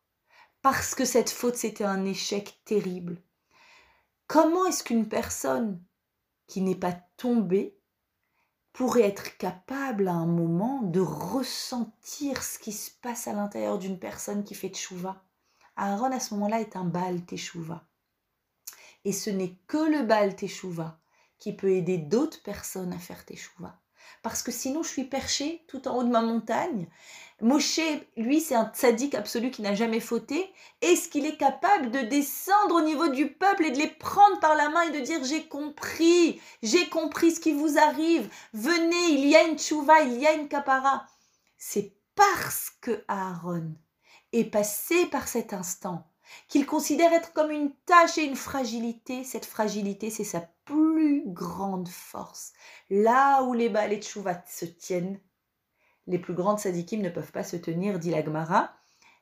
[0.62, 3.22] parce que cette faute c'était un échec terrible.
[4.26, 5.80] Comment est-ce qu'une personne
[6.48, 7.78] qui n'est pas tombée
[8.72, 14.00] pourrait être capable à un moment de ressentir ce qui se passe à l'intérieur d'une
[14.00, 15.22] personne qui fait tchouva?
[15.76, 17.84] Aaron à ce moment-là est un Baal Teshuvah.
[19.04, 20.98] Et ce n'est que le Baal Teshuvah
[21.40, 23.80] qui peut aider d'autres personnes à faire teshuva.
[24.22, 26.86] Parce que sinon, je suis perché tout en haut de ma montagne.
[27.40, 27.80] Moshe,
[28.18, 30.52] lui, c'est un tzaddik absolu qui n'a jamais fauté.
[30.82, 34.54] Est-ce qu'il est capable de descendre au niveau du peuple et de les prendre par
[34.56, 39.26] la main et de dire j'ai compris, j'ai compris ce qui vous arrive, venez, il
[39.26, 41.06] y a une tchouva, il y a une kapara.
[41.56, 43.72] C'est parce que Aaron
[44.32, 46.06] est passé par cet instant
[46.48, 49.24] qu'il considère être comme une tâche et une fragilité.
[49.24, 52.52] Cette fragilité, c'est sa plus grande force.
[52.90, 55.18] Là où les balais Chouvat se tiennent,
[56.06, 58.72] les plus grandes sadikim ne peuvent pas se tenir, dit l'Agmara.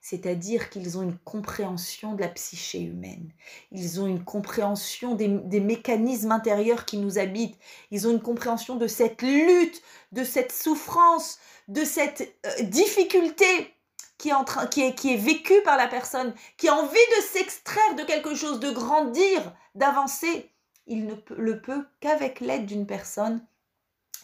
[0.01, 3.33] C'est-à-dire qu'ils ont une compréhension de la psyché humaine.
[3.73, 5.29] Ils ont une compréhension des,
[5.61, 7.59] mécanismes intérieurs qui nous habitent.
[7.91, 9.83] Ils ont une compréhension de cette lutte,
[10.13, 13.75] de cette souffrance, de cette euh, difficulté
[14.19, 16.95] qui est, en train, qui, est, qui est vécue par la personne, qui a envie
[17.17, 20.51] de s'extraire de quelque chose, de grandir, d'avancer
[20.89, 23.47] il ne le peut qu'avec l'aide d'une personne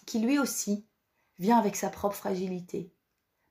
[0.06, 0.86] qui lui aussi
[1.38, 2.92] vient avec sa propre fragilité.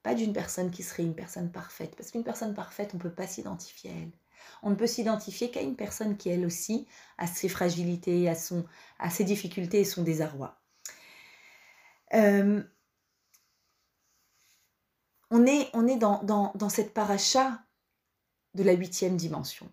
[0.02, 3.14] Pas d'une personne qui serait une personne parfaite, parce qu'une personne parfaite, on ne peut
[3.14, 4.12] pas s'identifier à elle.
[4.62, 9.24] On ne peut s'identifier qu'à une personne qui, elle aussi, a ses fragilités, a, ses
[9.24, 10.60] difficultés et son désarroi.
[12.14, 12.62] Euh,
[15.30, 17.64] on est, dans, dans cette paracha
[18.54, 19.72] de la huitième dimension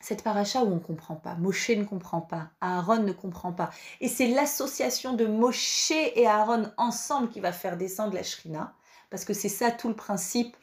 [0.00, 3.70] cette paracha où on ne comprend pas, Moshe ne comprend pas, Aaron ne comprend pas.
[4.00, 8.74] Et c'est l'association de Moshe et Aaron ensemble qui va faire descendre la Shrina,
[9.10, 10.56] parce que c'est ça tout le principe,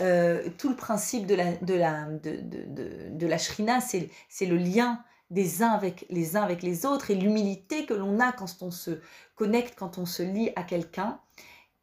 [0.00, 4.56] euh, tout le principe de la, de la, de, de, de, la Shrina, c'est le
[4.56, 8.62] lien des uns avec les uns avec les autres et l'humilité que l'on a quand
[8.62, 9.00] on se
[9.36, 11.20] connecte, quand on se lie à quelqu'un.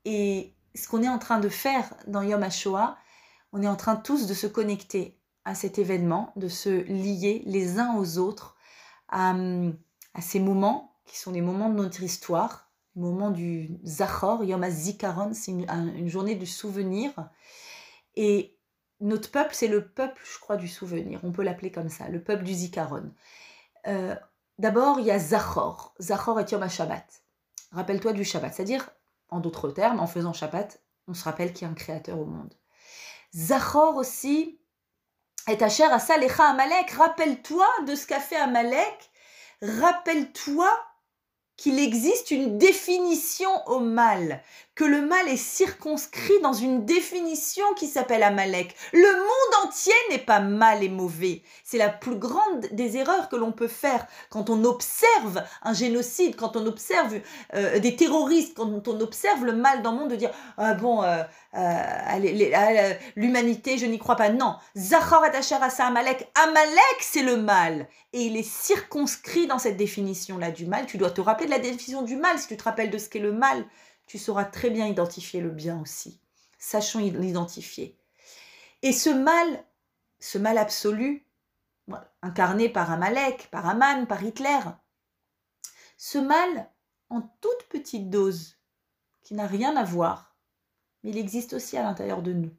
[0.03, 2.97] Et ce qu'on est en train de faire dans Yom HaShoah,
[3.53, 5.16] on est en train tous de se connecter
[5.47, 8.57] à cet événement, de se lier les uns aux autres
[9.07, 9.33] à,
[10.19, 15.33] ces moments qui sont les moments de notre histoire, le moment du Zachor, Yom HaZikaron,
[15.33, 17.13] c'est une, journée du souvenir.
[18.17, 18.57] Et
[18.99, 21.21] notre peuple, c'est le peuple, je crois, du souvenir.
[21.23, 23.13] On peut l'appeler comme ça, le peuple du Zikaron.
[23.87, 24.15] Euh,
[24.59, 25.95] d'abord, il y a Zachor.
[26.01, 27.05] Zachor est Yom HaShabbat.
[27.71, 28.53] Rappelle-toi du Shabbat.
[28.53, 28.89] C'est-à-dire,
[29.29, 32.25] en d'autres termes, en faisant Shabbat, on se rappelle qu'il y a un créateur au
[32.25, 32.53] monde.
[33.33, 34.56] Zachor aussi,
[35.47, 39.09] et ta chère Asalecha Amalek, rappelle-toi de ce qu'a fait Amalek,
[39.61, 40.69] rappelle-toi
[41.55, 44.43] qu'il existe une définition au mal,
[44.77, 48.75] que le mal est circonscrit dans une définition qui s'appelle Amalek.
[48.93, 51.41] Le monde entier n'est pas mal et mauvais.
[51.63, 56.35] C'est la plus grande des erreurs que l'on peut faire quand on observe un génocide,
[56.35, 57.19] quand on observe
[57.55, 61.01] euh, des terroristes, quand on observe le mal dans le monde, de dire ah bon,
[61.01, 61.23] euh,
[61.55, 64.29] euh, l'humanité, je n'y crois pas.
[64.29, 70.51] Non, Zachar et Amalek, Amalek c'est le mal et il est circonscrit dans cette définition-là
[70.51, 70.85] du mal.
[70.85, 73.09] Tu dois te rappeler de la définition du mal si tu te rappelles de ce
[73.09, 73.65] qu'est le mal
[74.07, 76.19] tu sauras très bien identifier le bien aussi.
[76.57, 77.99] Sachons l'identifier.
[78.81, 79.63] Et ce mal,
[80.19, 81.25] ce mal absolu,
[82.21, 84.59] incarné par Amalek, par Aman, par Hitler,
[85.97, 86.69] ce mal
[87.09, 88.57] en toute petite dose,
[89.21, 90.35] qui n'a rien à voir,
[91.03, 92.51] mais il existe aussi à l'intérieur de nous.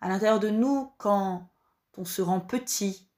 [0.00, 1.48] À l'intérieur de nous, quand
[1.96, 3.08] on se rend petit,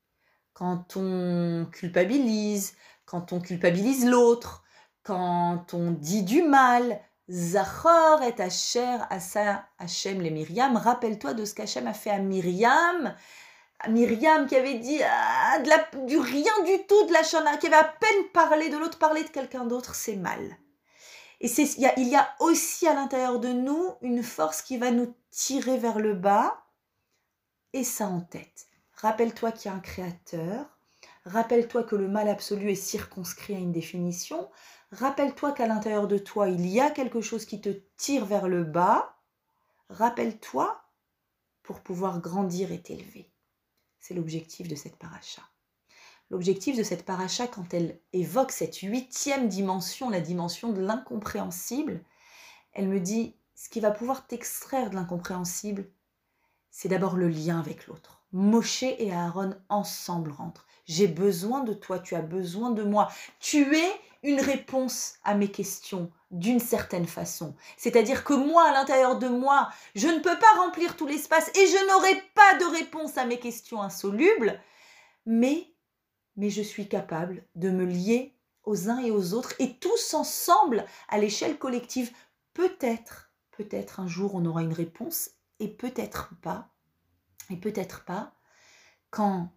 [0.52, 4.64] quand on culpabilise, quand on culpabilise l'autre,
[5.02, 10.76] quand on dit du mal, Zachor et Asher Asa Hachem les Myriam.
[10.76, 13.14] Rappelle-toi de ce qu'Hachem a fait à Myriam.
[13.88, 15.58] Myriam qui avait dit ah,
[16.06, 19.22] du rien du tout de la chana, qui avait à peine parlé de l'autre, parler
[19.22, 20.56] de quelqu'un d'autre, c'est mal.
[21.40, 24.78] Et il y, a, il y a aussi à l'intérieur de nous une force qui
[24.78, 26.64] va nous tirer vers le bas,
[27.74, 28.68] et ça en tête.
[28.94, 30.78] Rappelle-toi qu'il y a un créateur,
[31.26, 34.48] rappelle-toi que le mal absolu est circonscrit à une définition,
[34.92, 38.64] Rappelle-toi qu'à l'intérieur de toi, il y a quelque chose qui te tire vers le
[38.64, 39.16] bas.
[39.88, 40.82] Rappelle-toi
[41.62, 43.30] pour pouvoir grandir et t'élever.
[43.98, 45.42] C'est l'objectif de cette paracha.
[46.30, 52.00] L'objectif de cette paracha, quand elle évoque cette huitième dimension, la dimension de l'incompréhensible,
[52.72, 55.88] elle me dit, ce qui va pouvoir t'extraire de l'incompréhensible,
[56.70, 58.22] c'est d'abord le lien avec l'autre.
[58.32, 60.66] Moshe et Aaron ensemble rentrent.
[60.84, 63.08] J'ai besoin de toi, tu as besoin de moi.
[63.40, 63.92] Tu es
[64.26, 67.54] une réponse à mes questions d'une certaine façon.
[67.76, 71.66] C'est-à-dire que moi, à l'intérieur de moi, je ne peux pas remplir tout l'espace et
[71.66, 74.60] je n'aurai pas de réponse à mes questions insolubles,
[75.26, 75.72] mais,
[76.36, 78.34] mais je suis capable de me lier
[78.64, 82.10] aux uns et aux autres et tous ensemble, à l'échelle collective,
[82.52, 86.68] peut-être, peut-être un jour on aura une réponse et peut-être pas,
[87.48, 88.34] et peut-être pas,
[89.10, 89.52] quand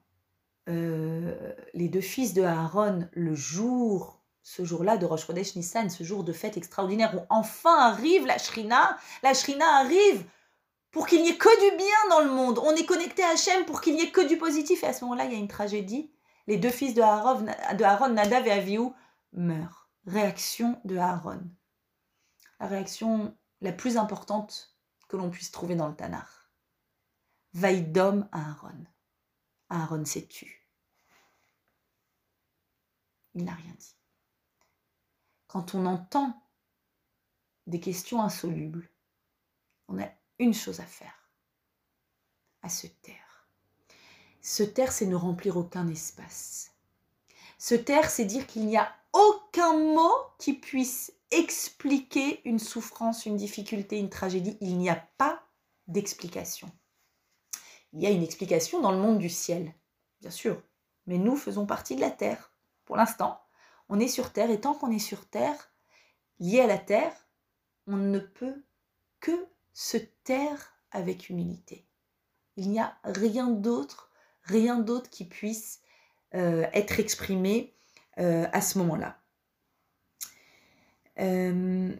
[0.69, 6.03] euh, les deux fils de Aaron, le jour ce jour-là de Rosh Chodesh Nissan, ce
[6.03, 10.25] jour de fête extraordinaire où enfin arrive la Shrina, la Shrina arrive
[10.91, 12.59] pour qu'il n'y ait que du bien dans le monde.
[12.63, 14.83] On est connecté à Hachem pour qu'il n'y ait que du positif.
[14.83, 16.11] Et à ce moment-là, il y a une tragédie.
[16.47, 18.89] Les deux fils de Aaron, de Aaron Nadav et Avihu,
[19.33, 19.89] meurent.
[20.07, 21.41] Réaction de Aaron.
[22.59, 24.75] La réaction la plus importante
[25.07, 26.25] que l'on puisse trouver dans le Tanakh.
[27.53, 28.85] Vaïdom Aaron.
[29.69, 30.67] Aaron s'est tu.
[33.35, 33.98] Il n'a rien dit.
[35.49, 36.39] Quand on entend
[37.65, 38.87] des questions insolubles,
[39.87, 40.07] on a
[40.37, 41.31] une chose à faire,
[42.61, 43.47] à se taire.
[44.41, 46.75] Se taire, c'est ne remplir aucun espace.
[47.57, 53.35] Se taire, c'est dire qu'il n'y a aucun mot qui puisse expliquer une souffrance, une
[53.35, 54.55] difficulté, une tragédie.
[54.61, 55.43] Il n'y a pas
[55.87, 56.71] d'explication.
[57.93, 59.73] Il y a une explication dans le monde du ciel,
[60.21, 60.61] bien sûr,
[61.07, 62.53] mais nous faisons partie de la terre.
[62.85, 63.41] Pour l'instant,
[63.89, 65.71] on est sur terre et tant qu'on est sur terre,
[66.39, 67.13] lié à la terre,
[67.87, 68.63] on ne peut
[69.19, 71.85] que se taire avec humilité.
[72.55, 74.11] Il n'y a rien d'autre,
[74.43, 75.81] rien d'autre qui puisse
[76.35, 77.73] euh, être exprimé
[78.19, 79.19] euh, à ce moment-là.
[81.19, 81.95] Euh,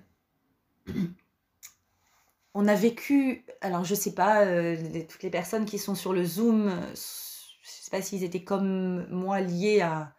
[2.53, 4.45] on a vécu, alors je sais pas,
[5.07, 9.07] toutes les personnes qui sont sur le Zoom, je ne sais pas s'ils étaient comme
[9.09, 10.13] moi liés à,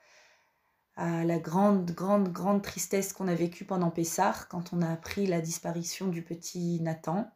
[1.00, 5.26] à la grande, grande, grande tristesse qu'on a vécue pendant Pessah, quand on a appris
[5.26, 7.30] la disparition du petit Nathan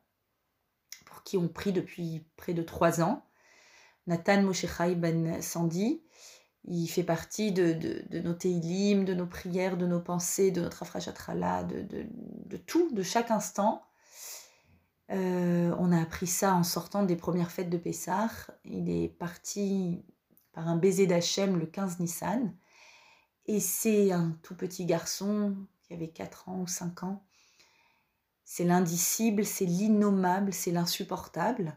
[1.24, 3.24] qui ont pris depuis près de trois ans.
[4.06, 6.02] Nathan Moshechai Ben Sandi,
[6.64, 10.82] il fait partie de, de, nos teilim, de nos prières, de nos pensées, de notre
[10.82, 13.82] afrachatrala, de, de, de, tout, de chaque instant.
[15.10, 18.28] Euh, on a appris ça en sortant des premières fêtes de Pessah.
[18.66, 20.04] Il est parti
[20.52, 22.54] par un baiser d'Hachem le 15 Nissan.
[23.46, 27.22] Et c'est un tout petit garçon qui avait 4 ans ou 5 ans
[28.44, 31.76] c'est l'indicible, c'est l'innommable, c'est l'insupportable.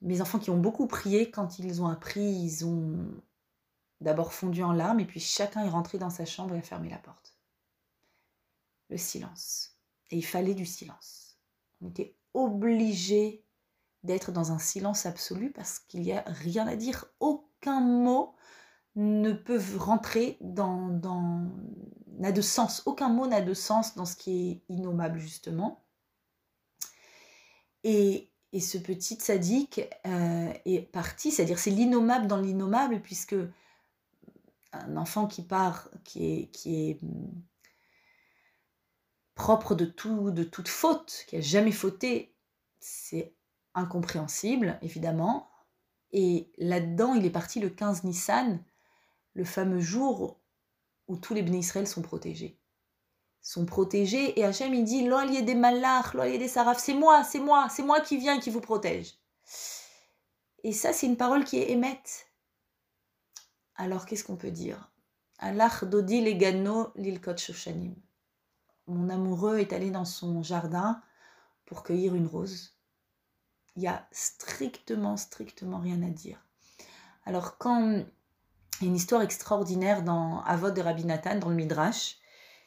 [0.00, 3.06] Mes enfants qui ont beaucoup prié, quand ils ont appris, ils ont
[4.00, 6.88] d'abord fondu en larmes et puis chacun est rentré dans sa chambre et a fermé
[6.88, 7.36] la porte.
[8.88, 9.76] Le silence.
[10.10, 11.36] Et il fallait du silence.
[11.82, 13.44] On était obligé
[14.04, 17.06] d'être dans un silence absolu parce qu'il n'y a rien à dire.
[17.18, 18.36] Aucun mot
[18.98, 21.00] ne peut rentrer dans,
[22.18, 25.84] n'a de sens, aucun mot n'a de sens dans ce qui est innommable justement.
[27.84, 28.24] Et,
[28.60, 33.36] ce petit sadique euh, est parti, c'est-à-dire c'est l'innommable dans l'innommable, puisque
[34.72, 36.98] un enfant qui part, qui est, qui est
[39.36, 42.34] propre de, tout, de toute faute, qui a jamais fauté,
[42.80, 43.32] c'est
[43.74, 45.48] incompréhensible, évidemment.
[46.10, 48.64] Et là-dedans, il est parti le 15 Nissan,
[49.38, 50.40] le fameux jour
[51.06, 52.58] où tous les Israël sont protégés.
[53.40, 57.38] Sont protégés et Hachem il dit L'olier des malach, l'olier des saraf, c'est moi, c'est
[57.38, 59.14] moi, c'est moi qui viens qui vous protège.
[60.64, 62.26] Et ça, c'est une parole qui est émette.
[63.76, 64.90] Alors qu'est-ce qu'on peut dire?
[65.38, 67.94] Allah dodi legano lilkot shoshanim.
[68.88, 71.00] Mon amoureux est allé dans son jardin
[71.64, 72.76] pour cueillir une rose.
[73.76, 76.44] Il y a strictement, strictement rien à dire.
[77.24, 78.04] Alors quand
[78.80, 82.16] il y a une histoire extraordinaire dans Avod de Rabbi Nathan, dans le Midrash,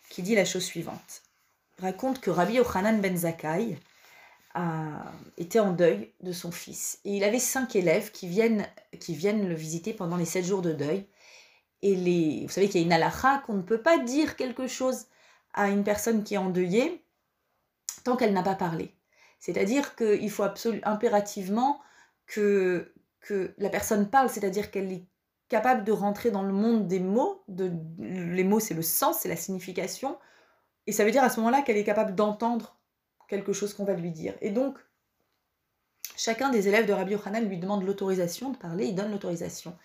[0.10, 1.21] qui dit la chose suivante.
[1.80, 3.78] Raconte que Rabbi Yochanan ben Zakkai
[4.54, 5.06] a
[5.38, 7.00] été en deuil de son fils.
[7.06, 8.67] Et il avait cinq élèves qui viennent,
[9.00, 11.08] qui viennent le visiter pendant les sept jours de deuil.
[11.82, 14.67] Et les, vous savez qu'il y a une halakha qu'on ne peut pas dire quelque
[14.67, 15.06] chose
[15.54, 17.04] à une personne qui est endeuillée
[18.04, 18.93] tant qu'elle n'a pas parlé.
[19.39, 21.80] C'est-à-dire qu'il faut absolument impérativement
[22.28, 25.06] que, que la personne parle, c'est-à-dire qu'elle
[25.52, 27.44] capable de rentrer dans le monde des mots.
[27.50, 30.18] De, les mots, c'est le sens, c'est la signification.
[30.88, 32.78] Et ça veut dire à ce moment-là qu'elle est capable d'entendre
[33.28, 34.34] quelque chose qu'on va lui dire.
[34.40, 34.78] Et donc,
[36.16, 39.78] chacun des élèves de Rabbi Yochanan lui demande l'autorisation de parler, il donne l'autorisation.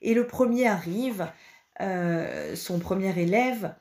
[0.00, 1.30] Et le premier arrive,
[1.80, 3.74] euh, son premier élève,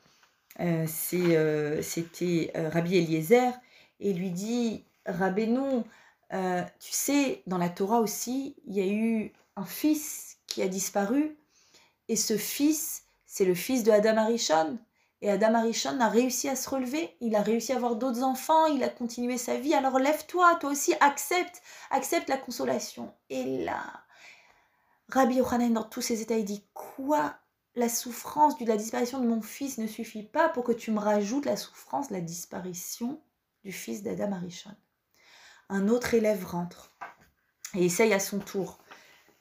[0.60, 3.54] euh, euh, c'était Rabbi Eliezer,
[4.02, 5.84] et lui dit, Rabbeinu,
[6.30, 11.38] tu sais, dans la Torah aussi, il y a eu un fils qui a disparu.
[12.08, 14.80] Et ce fils, c'est le fils de Adam Arishon.
[15.22, 18.65] Et Adam Arishon a réussi à se relever, il a réussi à avoir d'autres enfants,
[18.65, 19.75] il a continué sa vie.
[19.75, 21.62] Alors lève-toi, toi aussi, accepte,
[21.92, 23.13] accepte la consolation.
[23.30, 23.84] Et là,
[25.10, 27.36] Rabbi Yochanan, dans tous ses états, il dit Quoi?
[27.75, 31.00] La souffrance de la disparition de mon fils ne suffit pas pour que tu me
[31.00, 33.21] rajoutes la souffrance la disparition
[33.63, 34.75] du fils d'Adam Arishon.
[35.69, 36.92] Un autre élève rentre
[37.75, 38.80] et essaye à son tour.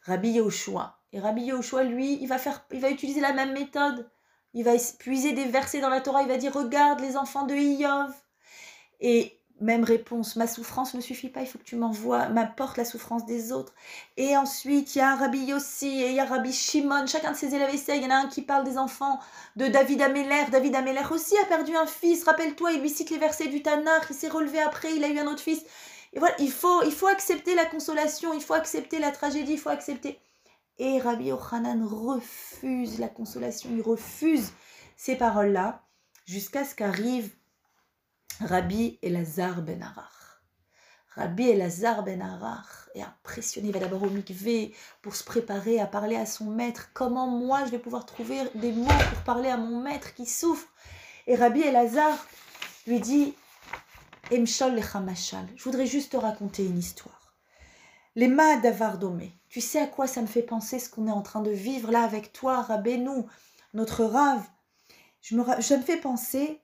[0.03, 4.09] Rabbi Yoshua, et Rabbi Yehoshua, lui, il va, faire, il va utiliser la même méthode.
[4.55, 7.55] Il va puiser des versets dans la Torah, il va dire Regarde les enfants de
[7.55, 8.13] Iov.
[9.01, 12.85] Et même réponse, ma souffrance ne suffit pas, il faut que tu m'envoies, m'apporte la
[12.85, 13.75] souffrance des autres.
[14.17, 17.37] Et ensuite, il y a Rabbi Yossi et il y a Rabbi Shimon, chacun de
[17.37, 17.99] ces élèves essaie.
[17.99, 19.21] Il y en a un qui parle des enfants
[19.57, 20.45] de David Améler.
[20.51, 24.07] David Améler aussi a perdu un fils, rappelle-toi, il lui cite les versets du Tanakh,
[24.11, 25.63] il s'est relevé après, il a eu un autre fils.
[26.13, 29.59] Et voilà, il faut, il faut accepter la consolation, il faut accepter la tragédie, il
[29.59, 30.21] faut accepter.
[30.83, 34.51] Et Rabbi Yochanan refuse la consolation, il refuse
[34.97, 35.85] ces paroles-là,
[36.25, 37.31] jusqu'à ce qu'arrive
[38.41, 40.41] Rabbi Elazar ben Arach.
[41.15, 45.87] Rabbi Elazar ben Arach est impressionné, il va d'abord au mikvé pour se préparer à
[45.87, 46.89] parler à son maître.
[46.95, 50.69] Comment moi je vais pouvoir trouver des mots pour parler à mon maître qui souffre?
[51.27, 52.17] Et Rabbi Elazar
[52.87, 53.35] lui dit
[54.33, 57.35] Emshol lechamashal, je voudrais juste te raconter une histoire.
[58.17, 61.23] Les ma d'avardomé, tu sais à quoi ça me fait penser ce qu'on est en
[61.23, 63.25] train de vivre là avec toi, Rabbeinu,
[63.75, 64.47] notre rave
[65.21, 66.63] je me, je me fais penser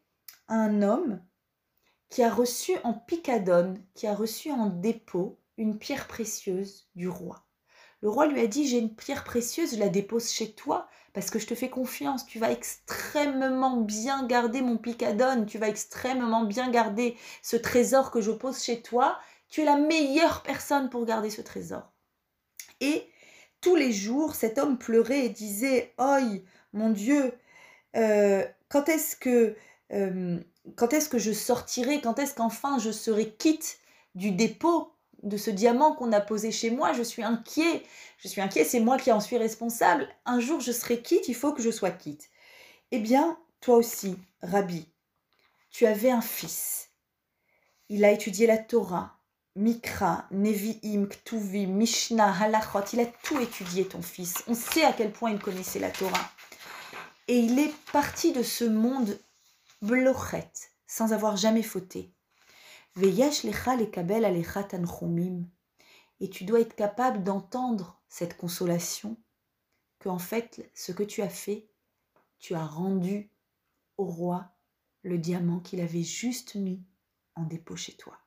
[0.49, 1.21] à un homme
[2.09, 7.45] qui a reçu en picadone, qui a reçu en dépôt une pierre précieuse du roi.
[8.03, 11.31] Le roi lui a dit, j'ai une pierre précieuse, je la dépose chez toi parce
[11.31, 16.45] que je te fais confiance, tu vas extrêmement bien garder mon picadone, tu vas extrêmement
[16.45, 19.19] bien garder ce trésor que je pose chez toi,
[19.49, 21.96] tu es la meilleure personne pour garder ce trésor.
[22.81, 23.09] Et
[23.61, 26.21] tous les jours, cet homme pleurait et disait, Oi,
[26.73, 27.33] mon Dieu,
[27.97, 29.57] euh, quand est-ce que...
[29.93, 30.39] Euh,
[30.75, 33.79] quand est-ce que je sortirai, quand est-ce qu'enfin je serai quitte
[34.17, 37.83] du dépôt de ce diamant qu'on a posé chez moi, je suis inquiet,
[38.19, 41.35] je suis inquiet, c'est moi qui en suis responsable, un jour je serai quitte, il
[41.35, 42.31] faut que je sois quitte.
[42.91, 44.89] Eh bien, toi aussi, Rabbi,
[45.71, 46.91] tu avais un fils.
[47.89, 49.16] Il a étudié la Torah,
[49.57, 54.45] Mikra, Nevi'im, Ktuvim, Mishnah, Halachot, il a tout étudié, ton fils.
[54.49, 56.31] On sait à quel point il connaissait la Torah.
[57.27, 59.19] Et il est parti de ce monde
[59.81, 60.51] blochet,
[60.87, 62.13] sans avoir jamais fauté.
[62.97, 65.49] Veyash lecha lekabel alecha tanchumim.
[66.21, 69.17] Et tu dois être capable d'entendre cette consolation,
[70.01, 71.67] que en fait, ce que tu as fait,
[72.39, 73.31] tu as rendu
[73.97, 74.55] au roi
[75.03, 76.85] le diamant qu'il avait juste mis
[77.37, 78.19] en dépôt chez toi.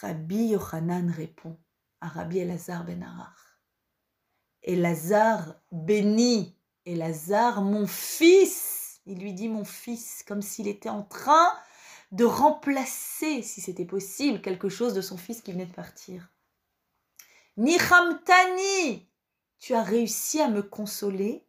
[0.00, 1.58] Rabbi Yochanan répond
[2.00, 3.60] à Rabbi Elazar ben Arach.
[4.62, 11.52] Elazar béni, Elazar mon fils il lui dit mon fils, comme s'il était en train
[12.10, 16.28] de remplacer, si c'était possible, quelque chose de son fils qui venait de partir.
[17.56, 19.08] Nihamtani,
[19.58, 21.44] tu as réussi à me consoler.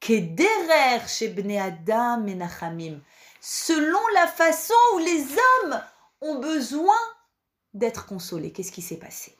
[0.00, 3.00] Kederer chez Adam et Nachamim,
[3.40, 5.80] selon la façon où les hommes
[6.22, 6.98] ont besoin
[7.74, 8.52] d'être consolés.
[8.52, 9.36] Qu'est-ce qui s'est passé?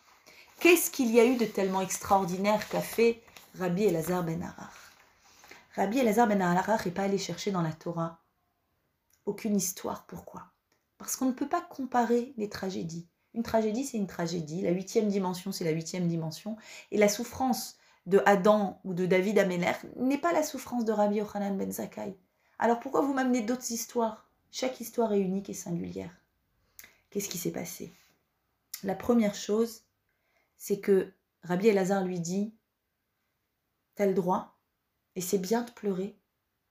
[0.60, 3.22] Qu'est-ce qu'il y a eu de tellement extraordinaire qu'a fait
[3.58, 4.72] Rabbi Elazar ben Arar
[5.74, 8.20] Rabbi Elazar ben Alarach n'est pas allé chercher dans la Torah
[9.26, 10.04] aucune histoire.
[10.06, 10.44] Pourquoi?
[10.98, 13.08] Parce qu'on ne peut pas comparer les tragédies.
[13.34, 14.62] Une tragédie, c'est une tragédie.
[14.62, 16.56] La huitième dimension, c'est la huitième dimension.
[16.90, 17.76] Et la souffrance
[18.06, 22.16] de Adam ou de David Améler n'est pas la souffrance de Rabbi Yochanan ben Zakkai.
[22.58, 24.28] Alors pourquoi vous m'amenez d'autres histoires?
[24.50, 26.14] Chaque histoire est unique et singulière.
[27.10, 27.92] Qu'est-ce qui s'est passé?
[28.82, 29.84] La première chose,
[30.56, 31.12] c'est que
[31.42, 32.54] Rabbi Elazar lui dit
[33.94, 34.58] T'as le droit
[35.14, 36.18] et c'est bien de pleurer.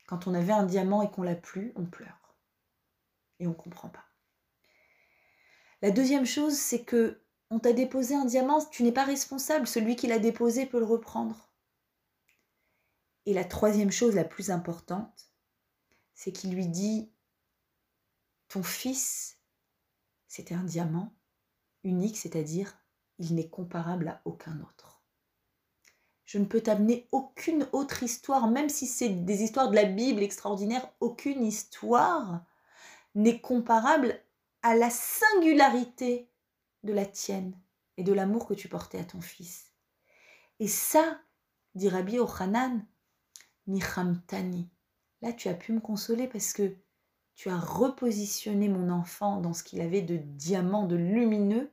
[0.08, 2.36] Quand on avait un diamant et qu'on l'a plus, on pleure.
[3.40, 4.06] Et on ne comprend pas.
[5.82, 9.68] La deuxième chose, c'est que on t'a déposé un diamant, tu n'es pas responsable.
[9.68, 11.52] Celui qui l'a déposé peut le reprendre.
[13.26, 15.32] Et la troisième chose, la plus importante,
[16.14, 17.12] c'est qu'il lui dit
[18.48, 19.38] Ton fils,
[20.28, 21.14] c'était un diamant
[21.84, 22.78] unique, c'est-à-dire
[23.20, 25.04] il n'est comparable à aucun autre.
[26.26, 30.24] Je ne peux t'amener aucune autre histoire, même si c'est des histoires de la Bible
[30.24, 32.46] extraordinaires, aucune histoire
[33.16, 34.18] n'est comparable
[34.64, 36.30] à la singularité
[36.84, 37.60] de la tienne
[37.98, 39.72] et de l'amour que tu portais à ton fils.
[40.60, 41.20] Et ça,
[41.76, 42.86] dit Rabbi Ochanan,
[43.68, 44.70] Nichamtani,
[45.22, 46.76] là tu as pu me consoler parce que
[47.36, 51.72] tu as repositionné mon enfant dans ce qu'il avait de diamant, de lumineux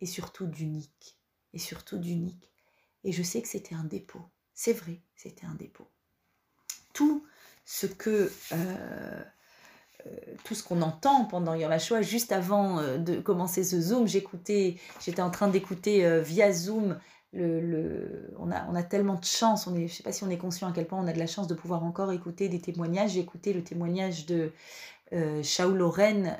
[0.00, 1.18] et surtout d'unique.
[1.52, 2.50] Et surtout d'unique.
[3.04, 4.22] Et je sais que c'était un dépôt.
[4.54, 5.88] C'est vrai, c'était un dépôt.
[6.92, 7.24] Tout
[7.64, 8.30] ce que...
[8.52, 9.24] Euh,
[10.06, 10.10] euh,
[10.44, 15.20] tout ce qu'on entend pendant Yom juste avant euh, de commencer ce Zoom, j'écoutais, j'étais
[15.20, 16.98] en train d'écouter via Zoom
[17.32, 20.24] le, on, a, on a tellement de chance, on est, je ne sais pas si
[20.24, 22.48] on est conscient à quel point on a de la chance de pouvoir encore écouter
[22.48, 23.12] des témoignages.
[23.12, 24.52] J'ai écouté le témoignage de
[25.12, 26.38] euh, Shaul Loren,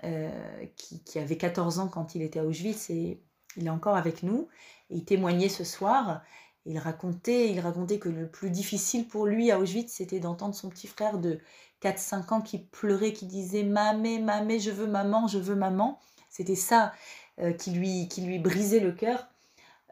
[0.76, 3.20] qui, avait 14 ans quand il était à Auschwitz, et
[3.56, 4.48] il est encore avec nous,
[4.90, 6.22] il témoignait ce soir,
[6.66, 10.68] Il racontait, il racontait que le plus difficile pour lui à Auschwitz, c'était d'entendre son
[10.68, 11.40] petit frère de
[11.82, 15.98] 4-5 ans qui pleurait, qui disait Mamé, mamé, je veux maman, je veux maman.
[16.28, 16.92] C'était ça
[17.40, 19.28] euh, qui, lui, qui lui brisait le cœur.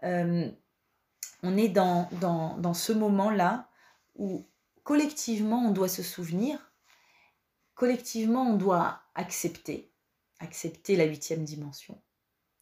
[0.05, 0.51] Euh,
[1.43, 3.69] on est dans, dans, dans ce moment-là
[4.17, 4.45] où
[4.85, 6.68] collectivement on doit se souvenir,
[7.79, 9.93] collectivement on doit accepter,
[10.41, 11.97] accepter la huitième dimension,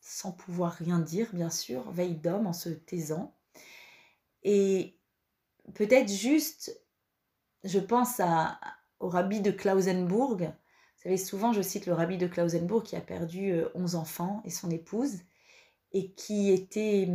[0.02, 3.34] sans pouvoir rien dire, bien sûr, veille d'homme en se taisant.
[4.42, 4.98] Et
[5.72, 6.78] peut-être juste,
[7.64, 8.20] je pense
[9.00, 10.42] au rabbi de Klausenburg.
[10.42, 14.42] Vous savez, souvent je cite le rabbi de Klausenburg qui a perdu 11 euh, enfants
[14.44, 15.20] et son épouse
[15.92, 17.08] et qui, était,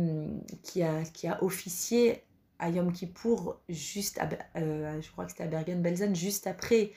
[0.64, 2.24] qui, a, qui a officié
[2.58, 4.20] à Yom Kippour, juste
[4.56, 6.92] euh, je crois que c'était à Bergen-Belsen, juste après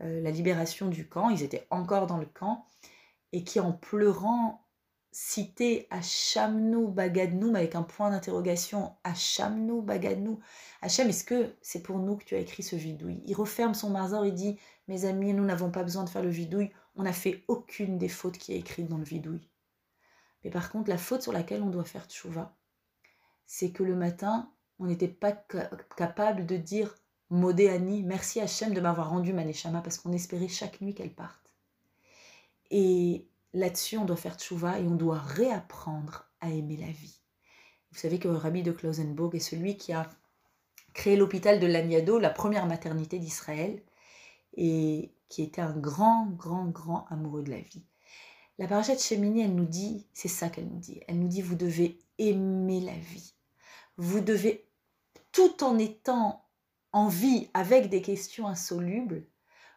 [0.00, 1.30] euh, la libération du camp.
[1.30, 2.64] Ils étaient encore dans le camp
[3.32, 4.64] et qui, en pleurant,
[5.10, 10.40] citait Hachamnou Bagadnou, avec un point d'interrogation Hachamnou Bagadnou.
[10.82, 13.22] Hachem, est-ce que c'est pour nous que tu as écrit ce vidouille?
[13.26, 16.28] Il referme son marzor et dit Mes amis, nous n'avons pas besoin de faire le
[16.28, 19.48] vidouille, on n'a fait aucune des fautes qui est écrite dans le vidouille.
[20.44, 22.56] Mais par contre, la faute sur laquelle on doit faire tchouva,
[23.46, 25.32] c'est que le matin, on n'était pas
[25.96, 26.94] capable de dire
[27.30, 29.44] Modéani, merci Hachem de m'avoir rendu ma
[29.82, 31.54] parce qu'on espérait chaque nuit qu'elle parte.
[32.70, 37.20] Et là-dessus, on doit faire tchouva et on doit réapprendre à aimer la vie.
[37.92, 40.08] Vous savez que le rabbi de Klausenburg est celui qui a
[40.94, 43.82] créé l'hôpital de Laniado, la première maternité d'Israël,
[44.56, 47.84] et qui était un grand, grand, grand amoureux de la vie.
[48.58, 51.54] La parachute Shemini, elle nous dit, c'est ça qu'elle nous dit, elle nous dit, vous
[51.54, 53.34] devez aimer la vie.
[53.96, 54.66] Vous devez,
[55.32, 56.47] tout en étant
[56.92, 59.24] en vie avec des questions insolubles,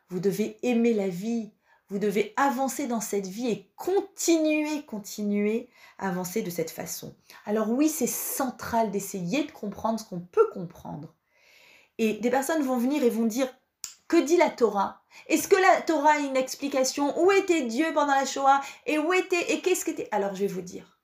[0.10, 1.52] vous devez aimer la vie,
[1.88, 7.16] vous devez avancer dans cette vie et continuer, continuer à avancer de cette façon.
[7.46, 11.14] Alors oui, c'est central d'essayer de comprendre ce qu'on peut comprendre.
[11.98, 13.54] Et des personnes vont venir et vont dire,
[14.08, 15.02] que dit la Torah?
[15.28, 17.18] Est-ce que la Torah a une explication?
[17.24, 18.60] Où était Dieu pendant la Shoah?
[18.86, 20.10] Et où était Et qu'est-ce qu'était?
[20.12, 21.00] Alors je vais vous dire.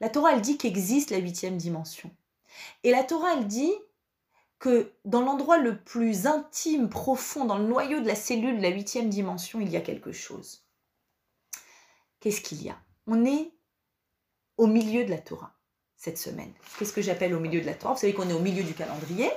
[0.00, 2.10] La Torah, elle dit qu'existe la huitième dimension.
[2.82, 3.72] Et la Torah, elle dit
[4.60, 8.68] que dans l'endroit le plus intime, profond, dans le noyau de la cellule de la
[8.68, 10.66] huitième dimension, il y a quelque chose.
[12.20, 12.78] Qu'est-ce qu'il y a?
[13.06, 13.52] On est
[14.58, 15.54] au milieu de la Torah
[15.96, 16.52] cette semaine.
[16.78, 17.94] Qu'est-ce que j'appelle au milieu de la Torah?
[17.94, 19.30] Vous savez qu'on est au milieu du calendrier.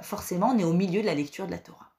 [0.00, 1.90] Forcément, on est au milieu de la lecture de la Torah.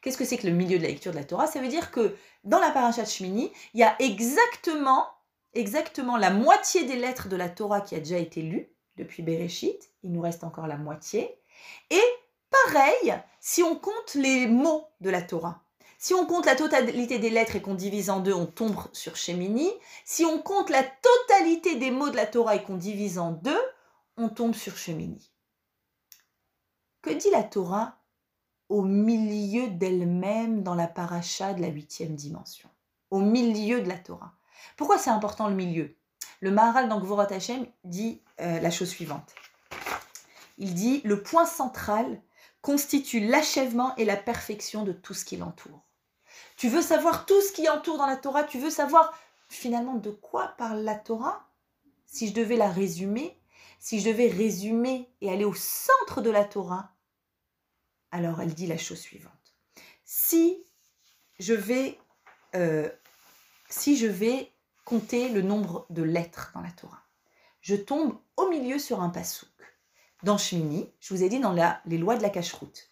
[0.00, 1.48] Qu'est-ce que c'est que le milieu de la lecture de la Torah?
[1.48, 5.08] Ça veut dire que dans la parashat Shmini, il y a exactement,
[5.52, 9.90] exactement la moitié des lettres de la Torah qui a déjà été lue depuis Bereshit.
[10.04, 11.36] Il nous reste encore la moitié.
[11.90, 12.00] Et
[12.50, 15.62] pareil, si on compte les mots de la Torah,
[15.98, 19.16] si on compte la totalité des lettres et qu'on divise en deux, on tombe sur
[19.16, 19.70] Shemini.
[20.06, 23.60] Si on compte la totalité des mots de la Torah et qu'on divise en deux,
[24.16, 25.30] on tombe sur Shemini.
[27.02, 27.98] Que dit la Torah
[28.70, 32.70] au milieu d'elle-même dans la paracha de la huitième dimension?
[33.10, 34.32] Au milieu de la Torah.
[34.78, 35.94] Pourquoi c'est important le milieu?
[36.40, 39.34] Le Maharal dans Gvorot Hashem dit euh, la chose suivante
[40.60, 42.20] il dit le point central
[42.62, 45.86] constitue l'achèvement et la perfection de tout ce qui l'entoure.
[46.56, 49.14] Tu veux savoir tout ce qui entoure dans la Torah, tu veux savoir
[49.48, 51.48] finalement de quoi parle la Torah?
[52.06, 53.40] Si je devais la résumer,
[53.78, 56.92] si je devais résumer et aller au centre de la Torah,
[58.10, 59.32] alors elle dit la chose suivante.
[60.04, 60.64] Si
[61.38, 61.98] je vais,
[62.54, 62.90] euh,
[63.68, 64.52] si je vais
[64.84, 67.02] compter le nombre de lettres dans la Torah,
[67.60, 69.48] je tombe au milieu sur un passouk
[70.22, 71.54] dans Shmini, je vous ai dit dans
[71.86, 72.90] les lois de la cache-route.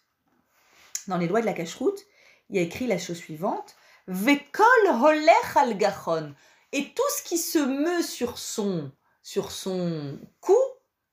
[1.07, 1.99] Dans les lois de la cache-route,
[2.49, 3.75] il y a écrit la chose suivante
[4.07, 6.33] Vekol holech al gachon.
[6.71, 10.57] Et tout ce qui se meut sur son, sur son cou,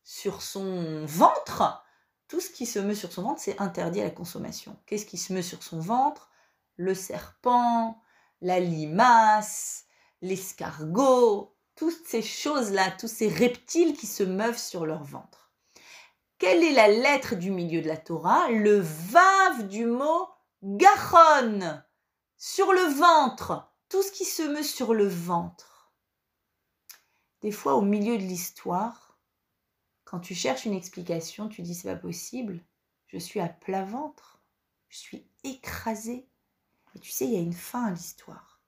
[0.03, 1.83] sur son ventre,
[2.29, 4.77] tout ce qui se meut sur son ventre, c'est interdit à la consommation.
[4.87, 6.31] Qu'est-ce qui se meut sur son ventre?
[6.77, 8.03] Le serpent,
[8.41, 9.85] la limace,
[10.23, 15.46] l'escargot, toutes ces choses-là, tous ces reptiles qui se meuvent sur leur ventre.
[16.39, 18.51] Quelle est la lettre du milieu de la Torah?
[18.51, 20.29] Le vav du mot
[20.63, 21.83] gachon,
[22.37, 25.95] sur le ventre, tout ce qui se meut sur le ventre.
[27.41, 29.19] Des fois, au milieu de l'histoire,
[30.05, 32.63] quand tu cherches une explication, tu dis c'est pas possible,
[33.07, 34.43] je suis à plat ventre,
[34.89, 36.29] je suis écrasée.
[36.95, 38.61] Et tu sais, il y a une fin à l'histoire.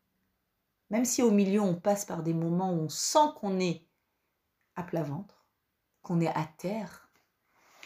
[0.89, 3.87] Même si au milieu, on passe par des moments où on sent qu'on est
[4.75, 5.47] à plat ventre,
[6.01, 7.08] qu'on est à terre,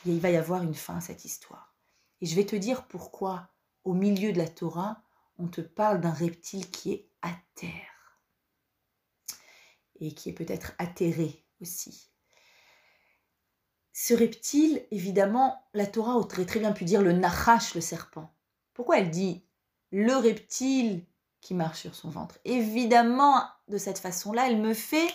[0.06, 1.74] il va y avoir une fin à cette histoire.
[2.20, 3.48] Et je vais te dire pourquoi,
[3.84, 5.02] au milieu de la Torah,
[5.38, 8.20] on te parle d'un reptile qui est à terre
[10.00, 12.08] et qui est peut-être atterré aussi.
[13.92, 18.34] ce reptile, évidemment, la Torah aurait très bien pu dire le Nachash, le serpent.
[18.74, 19.44] Pourquoi elle dit
[19.92, 21.04] le reptile
[21.40, 22.38] qui marche sur son ventre?
[22.44, 25.08] Évidemment, de cette façon-là, elle me fait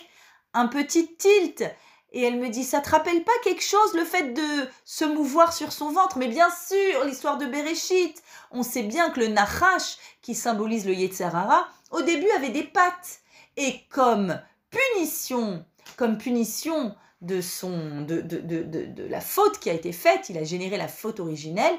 [0.54, 1.64] un petit tilt.
[2.12, 5.52] Et elle me dit, ça te rappelle pas quelque chose, le fait de se mouvoir
[5.52, 6.18] sur son ventre?
[6.18, 8.22] Mais bien sûr, l'histoire de Bereshit.
[8.50, 13.20] On sait bien que le Nachash, qui symbolise le Yetzerara, au début avait des pattes.
[13.56, 14.40] Et comme
[14.70, 15.64] punition,
[15.96, 20.88] comme punition de, son, de, la faute qui a été faite, il a généré la
[20.88, 21.76] faute originelle,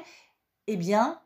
[0.66, 1.20] eh bien,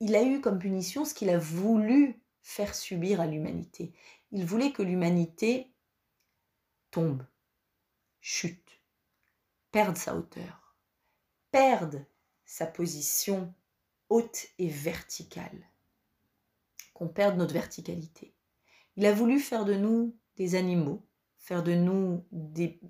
[0.00, 3.92] il a eu comme punition ce qu'il a voulu faire subir à l'humanité.
[4.30, 5.72] Il voulait que l'humanité
[6.90, 7.22] tombe,
[8.28, 8.82] chute,
[9.70, 10.74] perde sa hauteur,
[11.52, 12.04] perde
[12.44, 13.54] sa position
[14.08, 15.70] haute et verticale,
[16.92, 18.34] qu'on perde notre verticalité.
[18.96, 21.06] Il a voulu faire de nous des animaux,
[21.38, 22.80] faire de nous des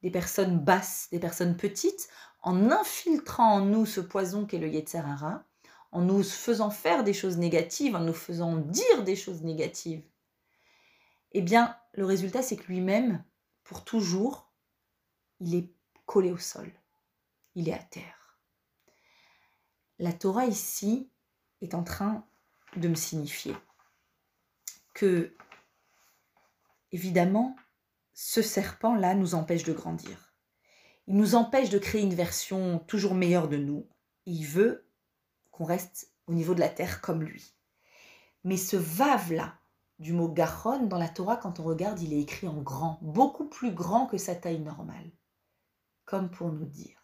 [0.00, 2.08] des personnes basses, des personnes petites,
[2.40, 5.44] en infiltrant en nous ce poison qu'est le Yetzerara,
[5.92, 10.02] en nous faisant faire des choses négatives, en nous faisant dire des choses négatives,
[11.32, 13.22] eh bien, le résultat, c'est que lui-même,
[13.64, 14.52] pour toujours,
[15.40, 15.70] il est
[16.06, 16.70] collé au sol.
[17.54, 18.38] Il est à terre.
[19.98, 21.10] La Torah ici
[21.60, 22.26] est en train
[22.76, 23.54] de me signifier
[24.94, 25.34] que,
[26.90, 27.56] évidemment,
[28.14, 30.34] ce serpent-là nous empêche de grandir.
[31.06, 33.88] Il nous empêche de créer une version toujours meilleure de nous.
[34.26, 34.86] Il veut
[35.50, 37.54] qu'on reste au niveau de la terre comme lui.
[38.44, 39.58] Mais ce vave-là,
[39.98, 43.48] du mot garon, dans la Torah, quand on regarde, il est écrit en grand, beaucoup
[43.48, 45.12] plus grand que sa taille normale.
[46.04, 46.98] Comme pour nous dire,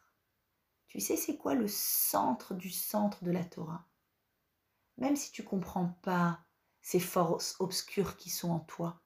[0.89, 3.86] tu sais c'est quoi le centre du centre de la Torah?
[4.97, 6.41] Même si tu comprends pas
[6.82, 9.01] ces forces obscures qui sont en toi,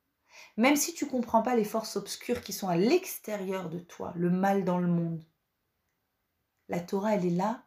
[0.57, 4.31] même si tu comprends pas les forces obscures qui sont à l'extérieur de toi, le
[4.31, 5.25] mal dans le monde,
[6.69, 7.67] la Torah, elle est là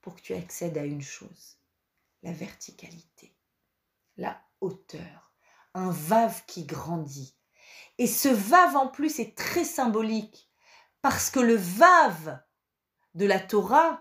[0.00, 1.58] pour que tu accèdes à une chose,
[2.22, 3.36] la verticalité,
[4.16, 5.25] la hauteur,
[5.76, 7.36] un vave qui grandit.
[7.98, 10.50] Et ce vave en plus est très symbolique,
[11.02, 12.38] parce que le vave
[13.14, 14.00] de la Torah,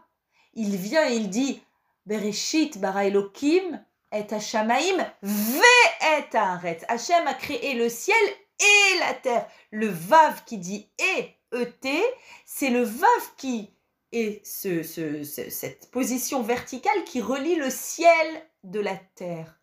[0.54, 1.62] il vient et il dit
[2.06, 5.62] Bereshit bara Elohim et Hashamaim ve
[6.04, 8.16] et Hachem a créé le ciel
[8.60, 9.48] et la terre.
[9.72, 12.04] Le vav qui dit et, et,
[12.46, 13.74] c'est le vav qui
[14.12, 14.84] est ce,
[15.24, 19.60] cette position verticale qui relie le ciel de la terre.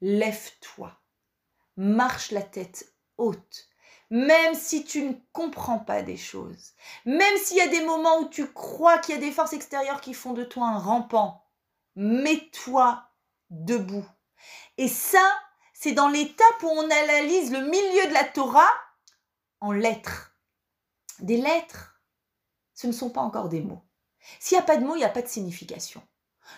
[0.00, 0.92] Lève-toi,
[1.76, 3.68] marche la tête haute,
[4.10, 6.72] même si tu ne comprends pas des choses,
[7.06, 10.00] même s'il y a des moments où tu crois qu'il y a des forces extérieures
[10.00, 11.44] qui font de toi un rampant,
[11.96, 13.04] mets-toi
[13.50, 14.06] debout.
[14.76, 15.26] Et ça,
[15.72, 18.70] c'est dans l'étape où on analyse le milieu de la Torah
[19.60, 20.36] en lettres.
[21.20, 22.00] Des lettres,
[22.74, 23.82] ce ne sont pas encore des mots.
[24.40, 26.02] S'il n'y a pas de mots, il n'y a pas de signification.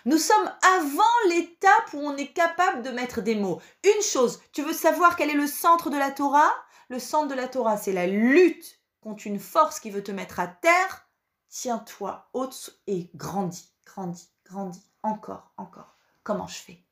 [0.05, 3.61] Nous sommes avant l'étape où on est capable de mettre des mots.
[3.85, 6.53] Une chose, tu veux savoir quel est le centre de la Torah?
[6.89, 10.41] Le centre de la Torah, c'est la lutte contre une force qui veut te mettre
[10.41, 11.09] à terre.
[11.49, 15.97] Tiens-toi haute et grandis, grandis, grandis, encore, encore.
[16.23, 16.83] Comment je fais?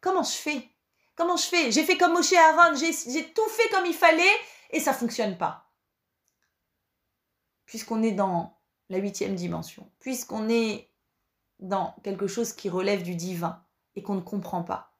[0.00, 0.68] Comment je fais?
[1.14, 1.70] Comment je fais?
[1.70, 4.24] J'ai fait comme Moshe Aaron, j'ai tout fait comme il fallait
[4.70, 5.70] et ça fonctionne pas.
[7.64, 10.91] Puisqu'on est dans la huitième dimension, puisqu'on est
[11.62, 13.62] dans quelque chose qui relève du divin
[13.96, 14.92] et qu'on ne comprend pas.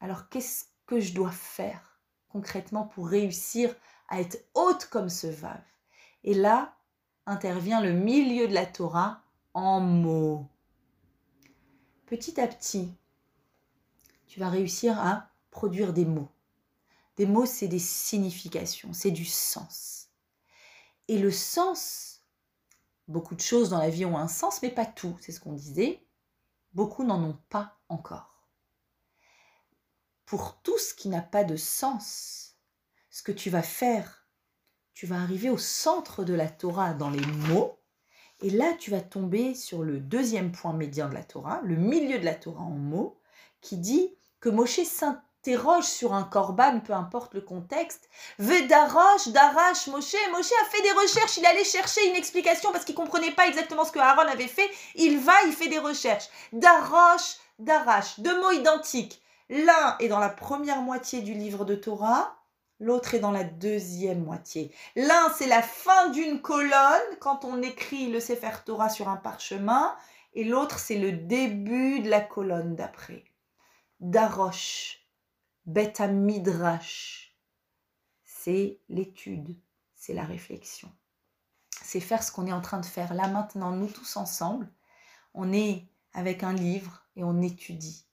[0.00, 3.74] Alors qu'est-ce que je dois faire concrètement pour réussir
[4.08, 5.62] à être haute comme ce vave
[6.24, 6.74] Et là
[7.26, 9.22] intervient le milieu de la Torah
[9.54, 10.48] en mots.
[12.06, 12.92] Petit à petit,
[14.26, 16.28] tu vas réussir à produire des mots.
[17.16, 20.08] Des mots, c'est des significations, c'est du sens.
[21.08, 22.11] Et le sens,
[23.08, 25.52] beaucoup de choses dans la vie ont un sens, mais pas tout, c'est ce qu'on
[25.52, 26.06] disait.
[26.72, 28.48] Beaucoup n'en ont pas encore.
[30.24, 32.56] Pour tout ce qui n'a pas de sens,
[33.10, 34.26] ce que tu vas faire,
[34.94, 37.78] tu vas arriver au centre de la Torah dans les mots,
[38.40, 42.18] et là tu vas tomber sur le deuxième point médian de la Torah, le milieu
[42.18, 43.20] de la Torah en mots,
[43.60, 44.84] qui dit que Moshe
[45.42, 48.08] s'interroge sur un corban, peu importe le contexte.
[48.38, 50.14] Vedarosh, Darash, Moshe.
[50.30, 53.84] Moshe a fait des recherches, il allait chercher une explication parce qu'il comprenait pas exactement
[53.84, 54.70] ce que Aaron avait fait.
[54.94, 56.28] Il va, il fait des recherches.
[56.52, 59.20] Darosh, Darash, deux mots identiques.
[59.48, 62.36] L'un est dans la première moitié du livre de Torah,
[62.78, 64.72] l'autre est dans la deuxième moitié.
[64.96, 69.94] L'un, c'est la fin d'une colonne quand on écrit le Sefer Torah sur un parchemin,
[70.34, 73.24] et l'autre, c'est le début de la colonne d'après.
[74.00, 75.01] Darosh,
[75.66, 77.36] Beta Midrash.
[78.24, 79.56] C'est l'étude,
[79.94, 80.90] c'est la réflexion.
[81.70, 84.68] c'est faire ce qu'on est en train de faire là maintenant, nous tous ensemble.
[85.34, 88.06] On est avec un livre et on étudie.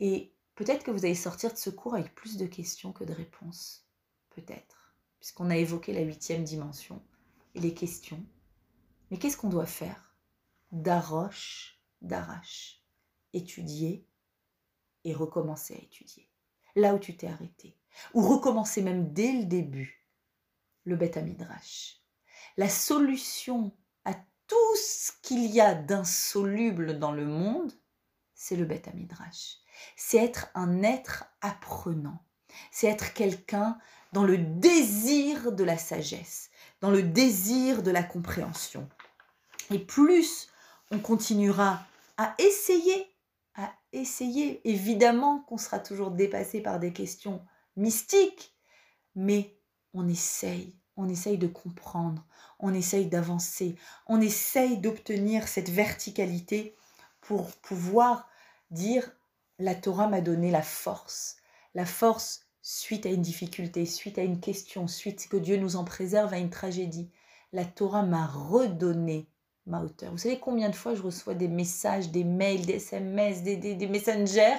[0.00, 3.12] Et peut-être que vous allez sortir de ce cours avec plus de questions que de
[3.12, 3.86] réponses.
[4.30, 4.94] Peut-être.
[5.18, 7.02] Puisqu'on a évoqué la huitième dimension
[7.54, 8.24] et les questions.
[9.10, 10.16] Mais qu'est-ce qu'on doit faire?
[10.72, 12.82] D'arroche, d'arrache.
[13.34, 14.06] Étudier
[15.04, 16.30] et recommencer à étudier.
[16.76, 17.76] Là où tu t'es arrêté.
[18.14, 20.06] Ou recommencer même dès le début.
[20.84, 21.96] Le bêta midrash.
[22.56, 23.72] La solution
[24.04, 24.14] à
[24.46, 27.72] tout ce qu'il y a d'insoluble dans le monde,
[28.34, 29.56] c'est le bêta midrash.
[29.96, 32.22] C'est être un être apprenant.
[32.70, 33.78] C'est être quelqu'un
[34.12, 36.50] dans le désir de la sagesse,
[36.80, 38.88] dans le désir de la compréhension.
[39.70, 40.48] Et plus
[40.90, 41.84] on continuera
[42.16, 43.12] à essayer,
[43.56, 47.44] à essayer, évidemment qu'on sera toujours dépassé par des questions
[47.76, 48.54] mystiques,
[49.14, 49.58] mais
[49.94, 52.24] on essaye, on essaye de comprendre,
[52.58, 53.76] on essaye d'avancer,
[54.06, 56.76] on essaye d'obtenir cette verticalité
[57.20, 58.28] pour pouvoir
[58.70, 59.10] dire
[59.58, 61.36] la Torah m'a donné la force,
[61.74, 65.84] la force suite à une difficulté, suite à une question, suite que Dieu nous en
[65.84, 67.10] préserve à une tragédie.
[67.52, 69.30] La Torah m'a redonné
[69.66, 70.12] ma hauteur.
[70.12, 73.86] Vous savez combien de fois je reçois des messages, des mails, des SMS, des, des,
[73.86, 74.58] messengers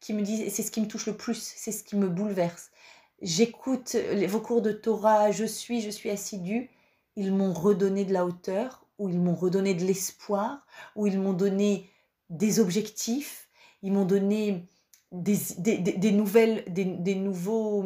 [0.00, 2.70] qui me disent, c'est ce qui me touche le plus, c'est ce qui me bouleverse.
[3.22, 3.96] J'écoute
[4.28, 6.70] vos cours de Torah, je suis, je suis assidue.
[7.16, 11.32] Ils m'ont redonné de la hauteur, ou ils m'ont redonné de l'espoir, ou ils m'ont
[11.32, 11.90] donné
[12.28, 13.48] des objectifs,
[13.82, 14.66] ils m'ont donné
[15.12, 17.84] des, des, des nouvelles, des, nouveaux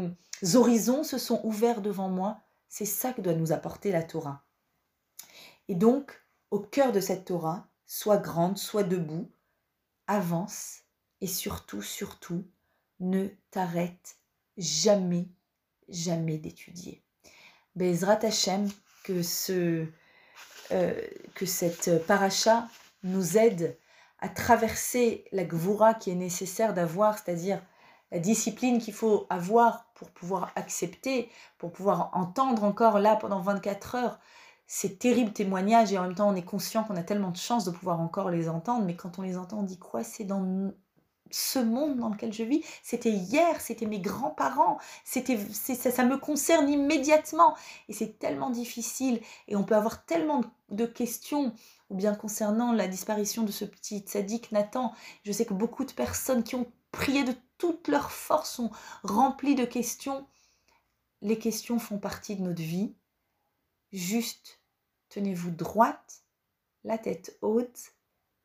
[0.54, 2.40] horizons se sont ouverts devant moi.
[2.68, 4.42] C'est ça que doit nous apporter la Torah.
[5.68, 6.19] Et donc,
[6.50, 9.30] au cœur de cette Torah, soit grande, soit debout,
[10.06, 10.80] avance
[11.20, 12.44] et surtout, surtout,
[12.98, 14.16] ne t'arrête
[14.56, 15.28] jamais,
[15.88, 17.02] jamais d'étudier.
[17.76, 18.68] Bezrat Hashem,
[19.04, 19.86] que, ce,
[20.72, 21.00] euh,
[21.34, 22.68] que cette paracha
[23.02, 23.78] nous aide
[24.18, 27.62] à traverser la gvoura qui est nécessaire d'avoir, c'est-à-dire
[28.12, 33.94] la discipline qu'il faut avoir pour pouvoir accepter, pour pouvoir entendre encore là pendant 24
[33.94, 34.20] heures
[34.72, 37.64] ces terribles témoignages et en même temps on est conscient qu'on a tellement de chance
[37.64, 40.72] de pouvoir encore les entendre, mais quand on les entend on dit quoi C'est dans
[41.32, 45.20] ce monde dans lequel je vis, c'était hier, c'était mes grands-parents, ça,
[45.74, 47.56] ça me concerne immédiatement
[47.88, 51.52] et c'est tellement difficile et on peut avoir tellement de questions
[51.90, 54.94] ou bien concernant la disparition de ce petit sadique Nathan,
[55.24, 58.70] je sais que beaucoup de personnes qui ont prié de toute leur force sont
[59.02, 60.28] remplies de questions.
[61.22, 62.94] Les questions font partie de notre vie.
[63.92, 64.59] Juste,
[65.10, 66.22] tenez-vous droite,
[66.84, 67.92] la tête haute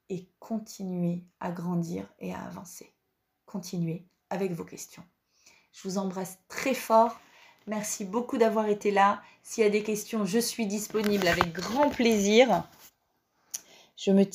[0.09, 2.93] et continuez à grandir et à avancer.
[3.45, 5.03] Continuez avec vos questions.
[5.71, 7.19] Je vous embrasse très fort.
[7.67, 9.21] Merci beaucoup d'avoir été là.
[9.43, 12.67] S'il y a des questions, je suis disponible avec grand plaisir.
[13.97, 14.25] Je me